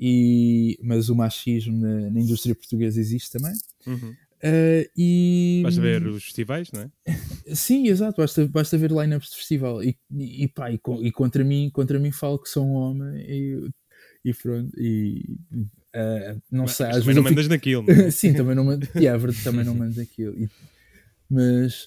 [0.00, 3.52] e, mas o machismo na, na indústria portuguesa existe também
[3.86, 4.14] Uhum.
[4.44, 6.90] Uh, e Basta ver os festivais, não é?
[7.56, 11.70] Sim, exato, basta, basta ver lineups de festival e, e, pá, e, e contra mim,
[11.72, 13.70] contra mim falo que sou um homem e,
[14.24, 15.24] e pronto, e
[15.94, 17.82] ah, não Mas- sei, mas às também vezes não eu fico- mandas naquilo.
[17.86, 18.10] não é?
[18.12, 20.38] Sim, também não mando, yeah, também não mando aquilo.
[20.38, 20.50] E-
[21.30, 21.86] mas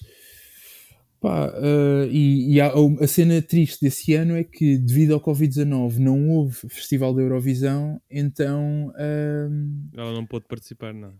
[1.20, 5.98] pá, ah, e, e a, a cena triste desse ano é que devido ao Covid-19
[5.98, 9.48] não houve Festival da Eurovisão, então ah,
[9.96, 11.12] Ela não pôde participar, não.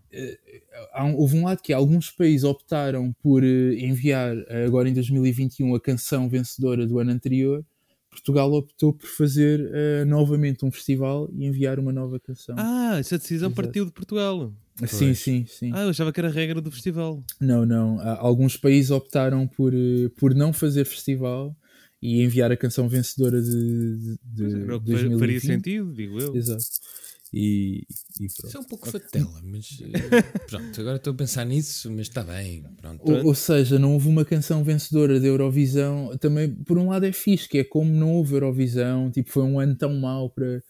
[0.93, 4.35] há um- houve um lado que alguns países optaram por eh, enviar
[4.65, 7.63] agora em 2021 a canção vencedora do ano anterior.
[8.09, 9.71] Portugal optou por fazer
[10.05, 12.55] novamente um festival e enviar uma nova canção.
[12.59, 13.61] Ah, essa decisão Exato.
[13.61, 14.51] partiu de Portugal.
[14.79, 15.19] Sim, pois.
[15.19, 15.71] sim, sim.
[15.73, 17.23] Ah, eu achava que era a regra do festival.
[17.39, 17.99] Não, não.
[17.99, 21.55] Há- Alguns países optaram por, eh, por não fazer festival
[22.01, 25.19] e enviar a canção vencedora de, de, de era o que fa- 2020.
[25.19, 26.35] faria sentido, digo eu.
[26.35, 26.63] Exato.
[27.33, 27.85] E,
[28.19, 28.47] e pronto.
[28.47, 32.23] Isso é um pouco fatela, mas eh, pronto, agora estou a pensar nisso, mas está
[32.23, 32.63] bem.
[32.81, 33.01] Pronto.
[33.09, 36.17] Ou, ou seja, não houve uma canção vencedora da Eurovisão.
[36.19, 39.59] Também, por um lado, é fixe, que é como não houve Eurovisão, tipo, foi um
[39.59, 40.61] ano tão mau para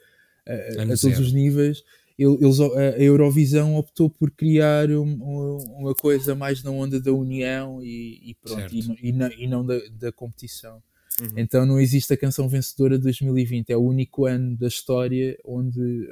[0.47, 1.81] a, a- todos os níveis.
[2.17, 7.11] Ele- Eles, a Eurovisão optou por criar um- um- uma coisa mais na onda da
[7.11, 10.81] união e, e pronto, e, não- e não, e não da, da competição.
[11.21, 11.27] Uhum.
[11.37, 13.69] Então não existe a canção vencedora de 2020.
[13.71, 16.07] É o único ano da história onde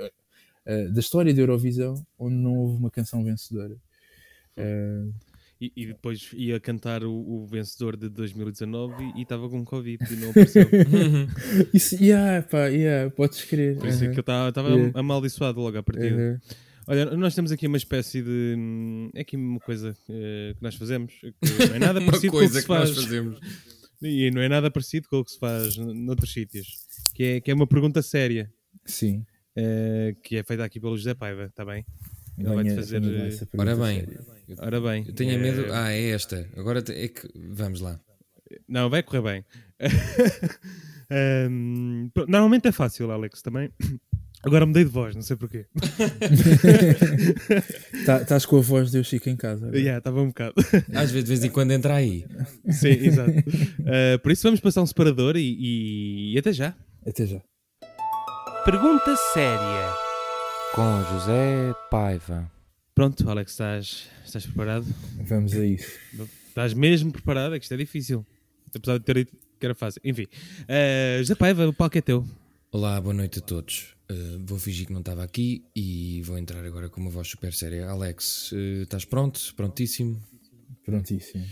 [0.66, 3.76] eh, da história da Eurovisão onde não houve uma canção vencedora.
[4.58, 5.06] Eh,
[5.62, 10.16] E, e depois ia cantar o, o vencedor de 2019 e estava com Covid e
[10.16, 10.66] não apareceu.
[11.74, 13.78] Isso, yeah, pá, yeah, podes crer.
[13.78, 14.92] Por isso é que eu estava Yeah.
[15.00, 16.16] amaldiçoado logo à partida.
[16.16, 16.40] aham.
[16.88, 18.56] Olha, nós temos aqui uma espécie de.
[18.58, 21.14] hum, É aqui uma coisa eh, que nós fazemos.
[21.22, 22.90] Que não é nada parecido com o que se faz.
[22.96, 23.40] fazemos.
[24.02, 26.68] E não é nada parecido com o que se faz noutros sítios.
[27.14, 28.52] Que é, que é uma pergunta séria.
[28.86, 29.24] Sim.
[29.56, 31.86] eh, que é feita aqui pelo José Paiva, está bem?
[32.40, 34.20] Ele vai-te fazer, eh, Ora bem, séria.
[34.60, 35.04] Ora bem.
[35.08, 35.66] eu tenho eh, medo.
[35.74, 36.48] Ah, é esta.
[36.56, 37.28] Agora é que.
[37.36, 38.00] Vamos lá.
[38.68, 39.46] Não, vai correr bem.
[42.14, 43.70] Pr- normalmente é fácil, Alex, também.
[44.42, 45.66] Agora mudei de voz, não sei porquê.
[48.06, 49.70] Tá- Estás com a voz de eu Chico em casa.
[49.78, 50.54] Já, estava um bocado.
[50.96, 52.26] Às vezes, de vez em quando entra aí.
[52.72, 53.32] Sim, exato.
[53.32, 56.74] Uh, por isso vamos passar um separador e, e- e até já.
[57.06, 57.42] Até já.
[58.64, 60.09] Pergunta séria
[60.76, 62.52] com José Paiva.
[62.94, 64.86] Pronto, Alex, estás, estás preparado?
[65.24, 65.92] Vamos a isso.
[66.48, 67.56] Estás mesmo preparado?
[67.56, 68.26] É que isto é difícil.
[68.76, 70.02] Apesar de ter dito que era fácil.
[70.04, 72.26] Enfim, uh, José Paiva, o palco é teu.
[72.72, 73.96] Olá, boa noite a todos.
[74.12, 77.54] Uh, vou fingir que não estava aqui e vou entrar agora com uma voz super
[77.54, 77.88] séria.
[77.88, 79.40] Alex, uh, estás pronto?
[79.56, 80.22] Prontíssimo?
[80.86, 81.46] Prontíssimo.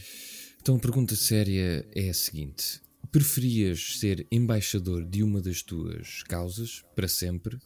[0.61, 6.83] Então a pergunta séria é a seguinte: preferias ser embaixador de uma das tuas causas
[6.95, 7.57] para sempre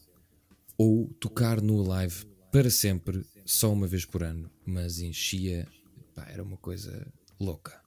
[0.78, 5.68] ou tocar no live para sempre, só uma vez por ano, mas enchia,
[6.16, 7.08] pá, era uma coisa
[7.40, 7.80] louca.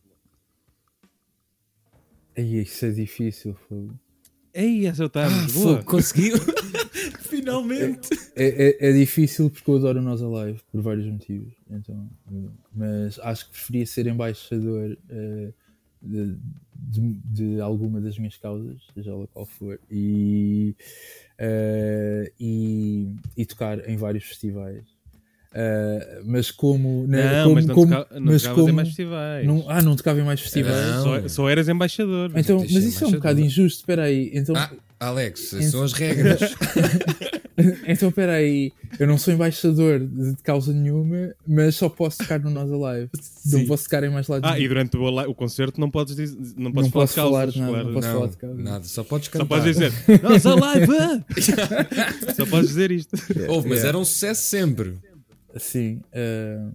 [2.37, 3.55] Aí isso é difícil.
[3.68, 3.99] fogo.
[4.53, 5.49] Ei, essa está Ah, boa.
[5.78, 6.37] fogo, conseguiu!
[7.22, 8.09] Finalmente!
[8.37, 11.53] É, é, é difícil porque eu adoro Nós Alive por vários motivos.
[11.68, 12.09] Então,
[12.72, 15.53] mas acho que preferia ser embaixador eh,
[16.05, 16.36] de,
[16.76, 20.74] de, de alguma das minhas causas, seja ela qual for, e,
[21.38, 24.84] eh, e, e tocar em vários festivais.
[25.57, 27.07] Eh, mas como.
[27.07, 29.46] Não, como, mas não, como- toca, não mas tocavas em como- mais festivais.
[29.46, 30.86] não- ah, não tocava em mais festivais.
[30.96, 31.02] Não.
[31.05, 32.32] Só, só eras embaixador.
[32.34, 33.78] Então, mas isso é um bocado injusto.
[33.80, 34.30] Espera aí.
[34.34, 36.40] Então, Ah, Alex, são as regras.
[37.86, 38.72] então espera aí.
[38.98, 43.11] Eu não sou embaixador de, de causa nenhuma, mas só posso tocar no Nós Alive.
[43.46, 44.64] Não posso tocar em mais lado Ah, nenhum.
[44.64, 47.30] e durante o, o concerto não podes, dizer, não podes Não falar posso de causas,
[47.32, 47.86] falar de nada, claro.
[47.86, 48.62] não posso falar não, de causa.
[48.62, 49.46] nada, só podes Só cantar.
[49.46, 49.92] podes dizer,
[50.22, 50.86] nossa live!
[52.36, 53.16] Só podes dizer isto.
[53.48, 53.88] Houve, mas Yeah.
[53.88, 54.94] era um sucesso sempre.
[55.57, 56.00] Sim.
[56.12, 56.72] Uh...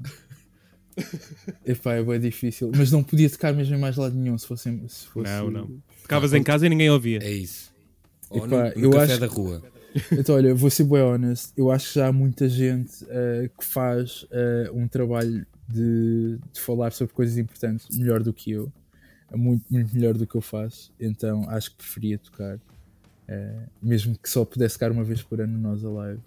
[1.65, 2.71] Epá, é bem difícil.
[2.75, 4.69] Mas não podia tocar mesmo em mais lado nenhum se fosse.
[4.89, 5.29] Se fosse...
[5.31, 5.69] Não, não.
[6.01, 7.19] Tocavas em casa e ninguém ouvia.
[7.21, 7.71] É isso.
[8.29, 9.63] Ou Epá, no, no eu café acho da rua.
[10.11, 11.51] Então, olha, vou ser bem honest.
[11.57, 16.59] Eu acho que já há muita gente uh, que faz uh, um trabalho de, de
[16.59, 18.71] falar sobre coisas importantes melhor do que eu.
[19.33, 20.91] Muito, muito melhor do que eu faço.
[20.99, 22.55] Então, acho que preferia tocar.
[22.57, 26.21] uh, mesmo que só pudesse tocar uma vez por ano no Nós Alive.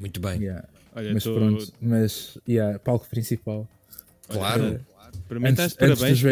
[0.00, 0.40] Muito bem.
[0.42, 0.68] Yeah.
[0.94, 3.68] Olha, Mas tô- pronto, mas yeah, palco principal.
[4.28, 4.80] Claro.
[5.28, 6.22] Para mim Antes- estás parabéns,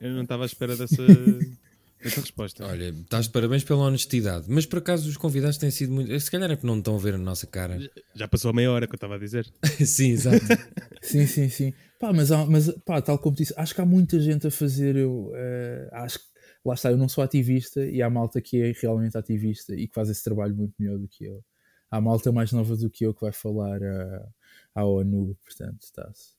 [0.00, 1.02] eu não estava à espera dessa,
[2.08, 2.64] resposta.
[2.66, 4.46] Olha, estás de parabéns pela honestidade.
[4.48, 6.18] Mas por acaso os convidados têm sido muito.
[6.18, 7.78] Se calhar é porque não estão a ver a nossa cara.
[8.14, 9.46] Já passou a meia hora que eu estava a dizer.
[9.86, 10.44] Sim, exato.
[11.02, 11.74] Sim, sim, sim.
[11.98, 14.94] Pá, mas, há, mas pá, tal como disse, acho que há muita gente a fazer.
[14.94, 16.24] Eu, eh, acho que,
[16.64, 19.94] lá está, eu não sou ativista e há malta que é realmente ativista e que
[19.94, 21.42] faz esse trabalho muito melhor do que eu.
[21.90, 24.28] Há malta mais nova do que eu que vai falar à-
[24.76, 26.34] à ONU, portanto, está-se.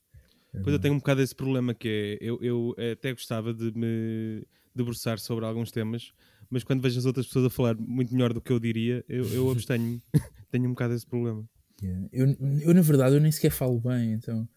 [0.64, 4.46] Pois eu tenho um bocado esse problema que é, eu, eu até gostava de me
[4.76, 6.12] debruçar sobre alguns temas,
[6.50, 9.26] mas quando vejo as outras pessoas a falar muito melhor do que eu diria, eu,
[9.34, 10.02] eu abstenho-me.
[10.52, 11.44] tenho um bocado esse problema.
[11.82, 12.08] Yeah.
[12.12, 12.28] Eu,
[12.62, 14.48] eu, na verdade, eu nem sequer falo bem, então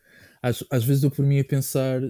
[0.43, 2.01] às, às vezes dou por mim a pensar.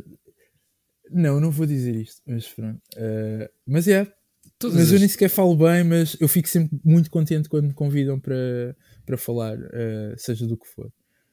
[1.11, 2.81] Não, não vou dizer isto, mas pronto.
[2.97, 4.13] Eh, mas é,
[4.59, 7.67] Todas mas eu as- nem sequer falo bem, mas eu fico sempre muito contente quando
[7.69, 10.91] me convidam para, para falar, eh, seja do que for.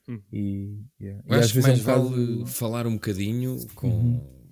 [0.08, 0.22] Hum.
[0.32, 1.24] E, yeah.
[1.28, 4.43] Eu E acho que mais bocado- vale falar um bocadinho com Uhum.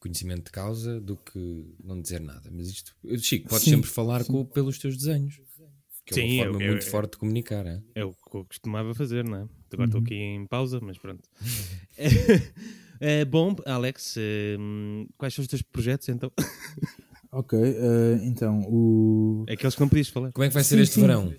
[0.00, 2.50] Conhecimento de causa do que não dizer nada.
[2.50, 5.40] Mas isto, Chico, podes Sim, sempre falar com- pelos teus desenhos.
[6.06, 7.66] Que é Sim, uma forma eu- eu- muito forte de comunicar.
[7.66, 7.84] hein?
[7.94, 9.48] É o que eu costumava fazer, não é?
[9.72, 10.06] Agora estou Uhum.
[10.06, 11.22] aqui em pausa, mas pronto.
[11.96, 12.04] É,
[13.30, 14.16] bom, Alex,
[14.58, 16.32] hum, quais são os teus projetos então?
[17.32, 19.44] Ok, eh, então o.
[19.48, 20.32] Aqueles que não podias falar.
[20.32, 21.00] Como é que vai ser Sim, este sim.
[21.02, 21.32] verão?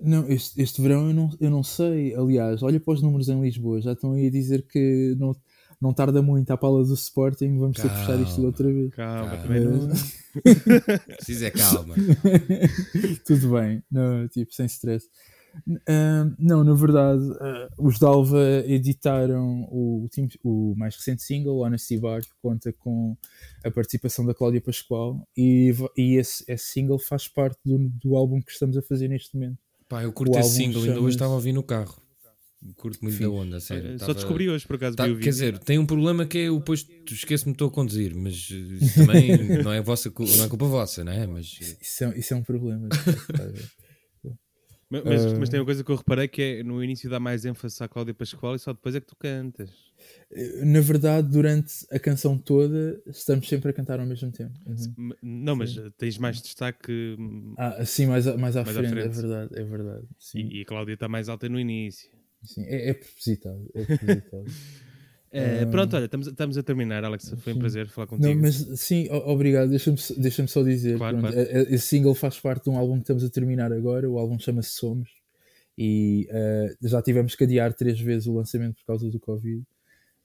[0.00, 2.12] Não, este, este verão eu não, eu não sei.
[2.16, 5.32] Aliás, olha para os números em Lisboa, já estão aí a dizer que não,
[5.80, 8.92] não tarda muito à pala do Sporting, vamos ter que fechar isto outra vez.
[8.94, 9.42] Calma, Calma.
[9.42, 9.88] também não.
[11.16, 11.94] Preciso é calma.
[13.26, 15.08] Tudo bem, não, tipo, sem stress.
[15.88, 20.06] Ah, não, na verdade, ah, os Dalva editaram o,
[20.44, 23.16] o mais recente single, Honesty Bar, que conta com
[23.64, 28.40] a participação da Cláudia Pascoal, e, e esse, esse single faz parte do, do álbum
[28.40, 29.58] que estamos a fazer neste momento.
[29.88, 32.00] Pá, eu curto O esse single, ainda hoje estava a ouvir no carro.
[32.76, 33.92] Curto muito da onda, sério.
[33.98, 36.38] Só Tava- descobri hoje, por acaso, Tá, vi o quer dizer, tem um problema que
[36.38, 39.30] é o depois esqueço-me estou a conduzir, mas eh, isso também
[39.64, 41.26] não é, vossa, não é culpa vossa, não é?
[41.26, 42.88] Mas eh, Isso é, isso é um problema.
[44.92, 45.36] Mas, mas, Ah.
[45.38, 47.88] mas tem uma coisa que eu reparei que é no início dá mais ênfase à
[47.88, 49.70] Cláudia Pascoal e só depois é que tu cantas.
[50.64, 54.52] Na verdade, durante a canção toda, estamos sempre a cantar ao mesmo tempo.
[54.66, 55.12] Uhum.
[55.22, 58.98] Não, mas uh, tens mais destaque hum, Ah, assim, mais, mais à Mais à frente,
[58.98, 59.14] é frente.
[59.16, 60.06] verdade, é verdade.
[60.18, 62.10] Sim, e, e a Cláudia está mais alta no início.
[62.44, 62.64] Sim.
[62.64, 63.70] É, é propositado.
[63.74, 64.44] É propositado.
[65.32, 65.64] Ah.
[65.70, 67.32] pronto, olha, estamos, estamos a terminar, Alex.
[67.38, 67.60] Foi um Sim.
[67.60, 68.34] prazer falar contigo.
[68.34, 69.68] Não, mas sim, obrigado.
[69.70, 71.48] Deixa-me deixa só dizer: Claro, pronto, claro.
[71.48, 74.10] a- a- esse single faz parte de um álbum que estamos a terminar agora.
[74.10, 75.08] O álbum chama-se Somos
[75.78, 79.62] e eh, já tivemos que adiar três vezes o lançamento por causa do Covid.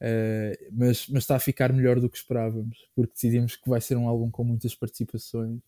[0.01, 3.97] Eh, mas, mas está a ficar melhor do que esperávamos, porque decidimos que vai ser
[3.97, 5.59] um álbum com muitas participações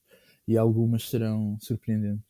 [0.47, 2.25] e algumas serão surpreendentes.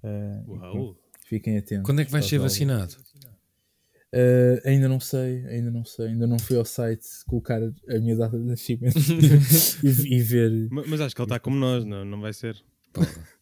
[0.00, 0.96] Pronto, Uau!
[1.28, 1.84] fiquem atentos.
[1.86, 2.52] Quando é que vais ser álbuns.
[2.54, 2.96] vacinado?
[4.14, 8.14] Uh, ainda não sei, ainda não sei, ainda não fui ao site colocar a minha
[8.14, 8.94] data de nascimento
[9.82, 10.68] e, e ver.
[10.70, 12.56] Ma- Mas acho que ele está como nós, não, não vai ser.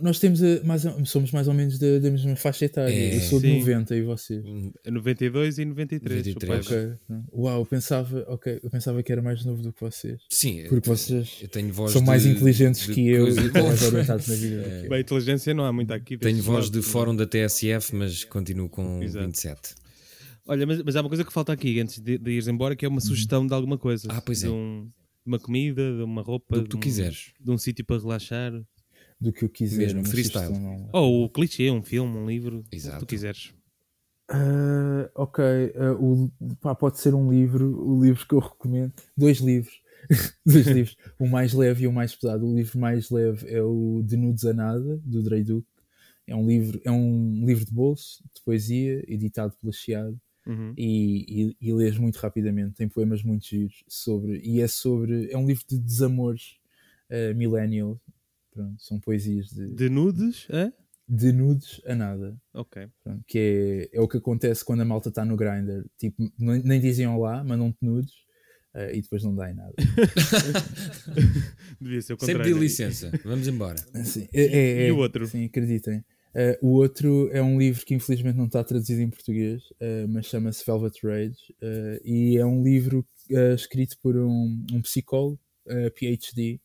[0.00, 2.90] Nós temos a- mais, somos mais ou menos da, da mesma faixa etária.
[2.90, 3.16] É.
[3.16, 3.58] Eu sou de Sim.
[3.60, 4.42] 90 e vocês.
[4.42, 6.26] Hum, 92 e 93.
[6.26, 6.66] o 93.
[6.66, 7.00] Paiva.
[7.10, 7.22] Ok.
[7.34, 10.22] Uau, eu pensava, ok, eu pensava que era mais novo do que vocês.
[10.30, 13.46] Sim, Porque vocês eu tenho voz são mais de- inteligentes de que eu coisa- e
[13.46, 14.62] estão mais orientados na vida.
[14.62, 14.88] É.
[14.88, 16.16] Bem, inteligência não há muito aqui.
[16.16, 19.26] Tenho voz lado, de fórum da TSF, mas continuo com Exato.
[19.26, 19.74] 27.
[20.46, 22.84] Olha, mas, mas há uma coisa que falta aqui antes de, de ires embora, que
[22.84, 24.08] é uma sugestão de alguma coisa.
[24.10, 24.50] Ah, pois de é.
[24.50, 24.84] um-
[25.24, 27.32] de uma comida, de uma roupa, Do que de tu um- quiseres.
[27.40, 28.52] de um sítio para relaxar.
[29.18, 29.78] Do que eu quiser.
[29.78, 30.52] Mesmo, freestyle.
[30.92, 32.98] Ou o clichê, um filme, um livro, o que Exato.
[33.00, 33.54] tu quiseres.
[34.30, 35.44] Ah, ok,
[35.76, 36.30] ah, o-
[36.60, 38.92] pá, pode ser um livro, o livro que eu recomendo.
[39.16, 39.80] Dois livros.
[40.44, 40.96] Dois livros.
[41.18, 42.46] O mais leve e o mais pesado.
[42.46, 45.66] O livro mais leve é o De Nudes a Nada, do Drey Duke.
[46.26, 50.18] É um livro, é um livro de bolso, de poesia, editado pela Chiado.
[50.46, 50.74] Uhum.
[50.76, 52.74] E, e, e lês muito rapidamente.
[52.74, 54.40] Tem poemas muito giros sobre.
[54.44, 55.30] E é sobre.
[55.30, 56.56] É um livro de desamores
[57.10, 58.00] uh, millennial.
[58.52, 60.72] Pronto, são poesias de, De nudes, é?
[61.08, 62.36] de nudes a nada.
[62.52, 62.86] Ok.
[63.02, 65.84] Pronto, que é, é o que acontece quando a malta está no grinder.
[65.98, 68.12] Tipo, nem, nem dizem olá, mandam-te nudes
[68.74, 69.74] eh, e depois não dá em nada.
[71.80, 72.54] Devia ser o Sempre contrário.
[72.54, 73.10] de licença.
[73.24, 73.76] Vamos embora.
[73.94, 75.26] Assim, é, é- E é- o outro?
[75.26, 76.04] Sim, acreditem.
[76.34, 80.26] Eh, o outro é um livro que infelizmente não está traduzido em português, eh, mas
[80.26, 81.54] chama-se Velvet Rage.
[81.60, 83.06] eh, e é um livro
[83.56, 85.40] escrito por um, um psicólogo,
[85.94, 86.60] PhD.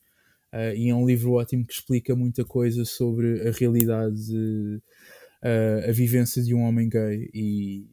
[0.76, 4.82] e é um livro ótimo que explica muita coisa sobre a realidade, de,
[5.88, 7.88] a vivência de um homem gay e,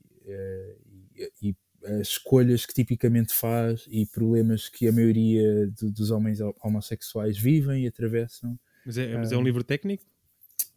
[1.17, 6.41] e, e as escolhas que tipicamente faz e problemas que a maioria do- dos homens
[6.61, 8.59] homossexuais vivem e atravessam.
[8.85, 10.05] Mas é, mas é um livro técnico?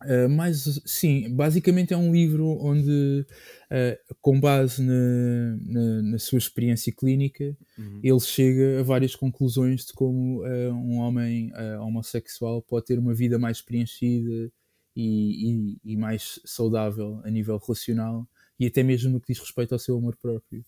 [0.01, 3.25] Uh, mas sim, basicamente é um livro onde,
[3.69, 7.99] uh, com base na, na, na sua experiência clínica, Uhum.
[8.01, 13.37] ele chega a várias conclusões de como uh, um homem homossexual pode ter uma vida
[13.37, 14.51] mais preenchida
[14.95, 18.27] e, e- e mais saudável a nível relacional
[18.59, 20.63] e até mesmo no que diz respeito ao seu amor próprio.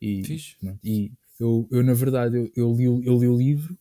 [0.00, 0.22] E,
[0.84, 3.76] e eu, eu, na verdade, eu, eu li, o- eu li o livro,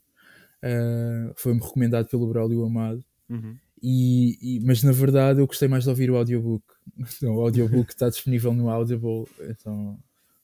[1.36, 3.04] foi-me recomendado pelo Braulio Amado.
[3.30, 3.58] Uhum.
[3.82, 6.64] E, e- mas na verdade eu gostei mais de ouvir o audiobook.
[7.18, 10.00] Então, o audiobook está disponível no Audible, então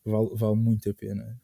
[0.05, 1.39] vale, vale muito a pena.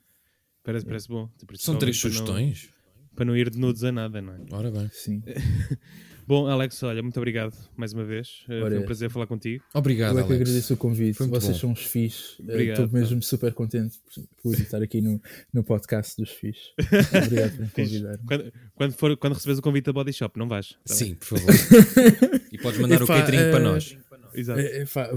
[0.64, 1.30] Parece, parece bom.
[1.56, 2.70] São três Para não- sugestões.
[3.16, 4.40] Para não ir de nudes a nada, não é?
[4.52, 4.90] Ora bem.
[4.94, 5.22] Sim.
[6.30, 8.44] Bom, Alex, olha, muito obrigado mais uma vez.
[8.48, 9.64] Ora, Foi um prazer falar contigo.
[9.74, 10.42] Obrigado, eu é que Alex.
[10.42, 11.18] agradeço o convite.
[11.18, 11.60] Vocês bom.
[11.60, 12.36] são os fixe.
[12.48, 15.20] Eh, Estou mesmo super contente por, por estar aqui no,
[15.52, 16.70] no podcast dos fixe.
[17.26, 18.20] Obrigado por me convidar.
[18.28, 20.78] Quando, quando, for, quando receberes o convite da Body Shop, não vais?
[20.86, 21.50] Tá Sim, por favor.
[22.54, 23.92] e podes mandar o Epá, catering para eh, nós.
[23.92, 24.00] bem?
[24.36, 24.62] Exato.
[24.94, 25.10] Pá,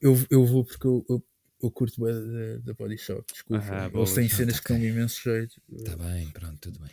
[0.00, 1.24] eu, eu, vou porque eu, eu,
[1.64, 3.24] eu curto bem da, da Body Shop.
[3.32, 3.64] Desculpa.
[3.68, 3.90] Ah.
[3.92, 5.60] Eles têm cenas que dão imenso jeito.
[5.68, 6.90] Está Tá bem, pronto, tudo bem.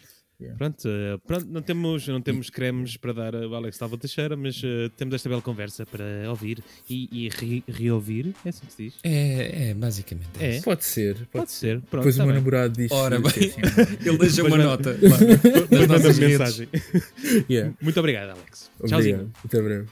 [0.57, 4.61] Pronto, eh, pronto não, temos, não temos cremes para dar ao Alex Talva Teixeira, mas
[4.63, 8.35] eh, temos esta bela conversa para ouvir e, e re- reouvir.
[8.45, 8.93] É assim que se diz?
[9.03, 10.27] É, é basicamente.
[10.39, 10.55] É.
[10.57, 10.63] isso.
[10.63, 11.15] Pode ser.
[11.15, 11.81] Pode Pode ser.
[11.89, 12.43] Pronto, Depois tá o meu bem.
[12.43, 13.27] namorado diz Ora bem.
[13.27, 14.93] é assim, Ele deixa uma nota.
[14.93, 16.67] Depois nas manda mensagem.
[17.49, 17.73] yeah.
[17.81, 18.69] Muito obrigado, Alex.
[18.79, 19.01] Obrigado.
[19.01, 19.31] Tchauzinho.
[19.43, 19.85] Até breve.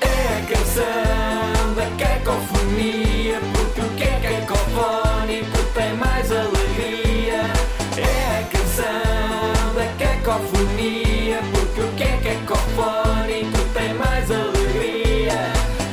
[0.00, 3.40] É a canção da cacofonia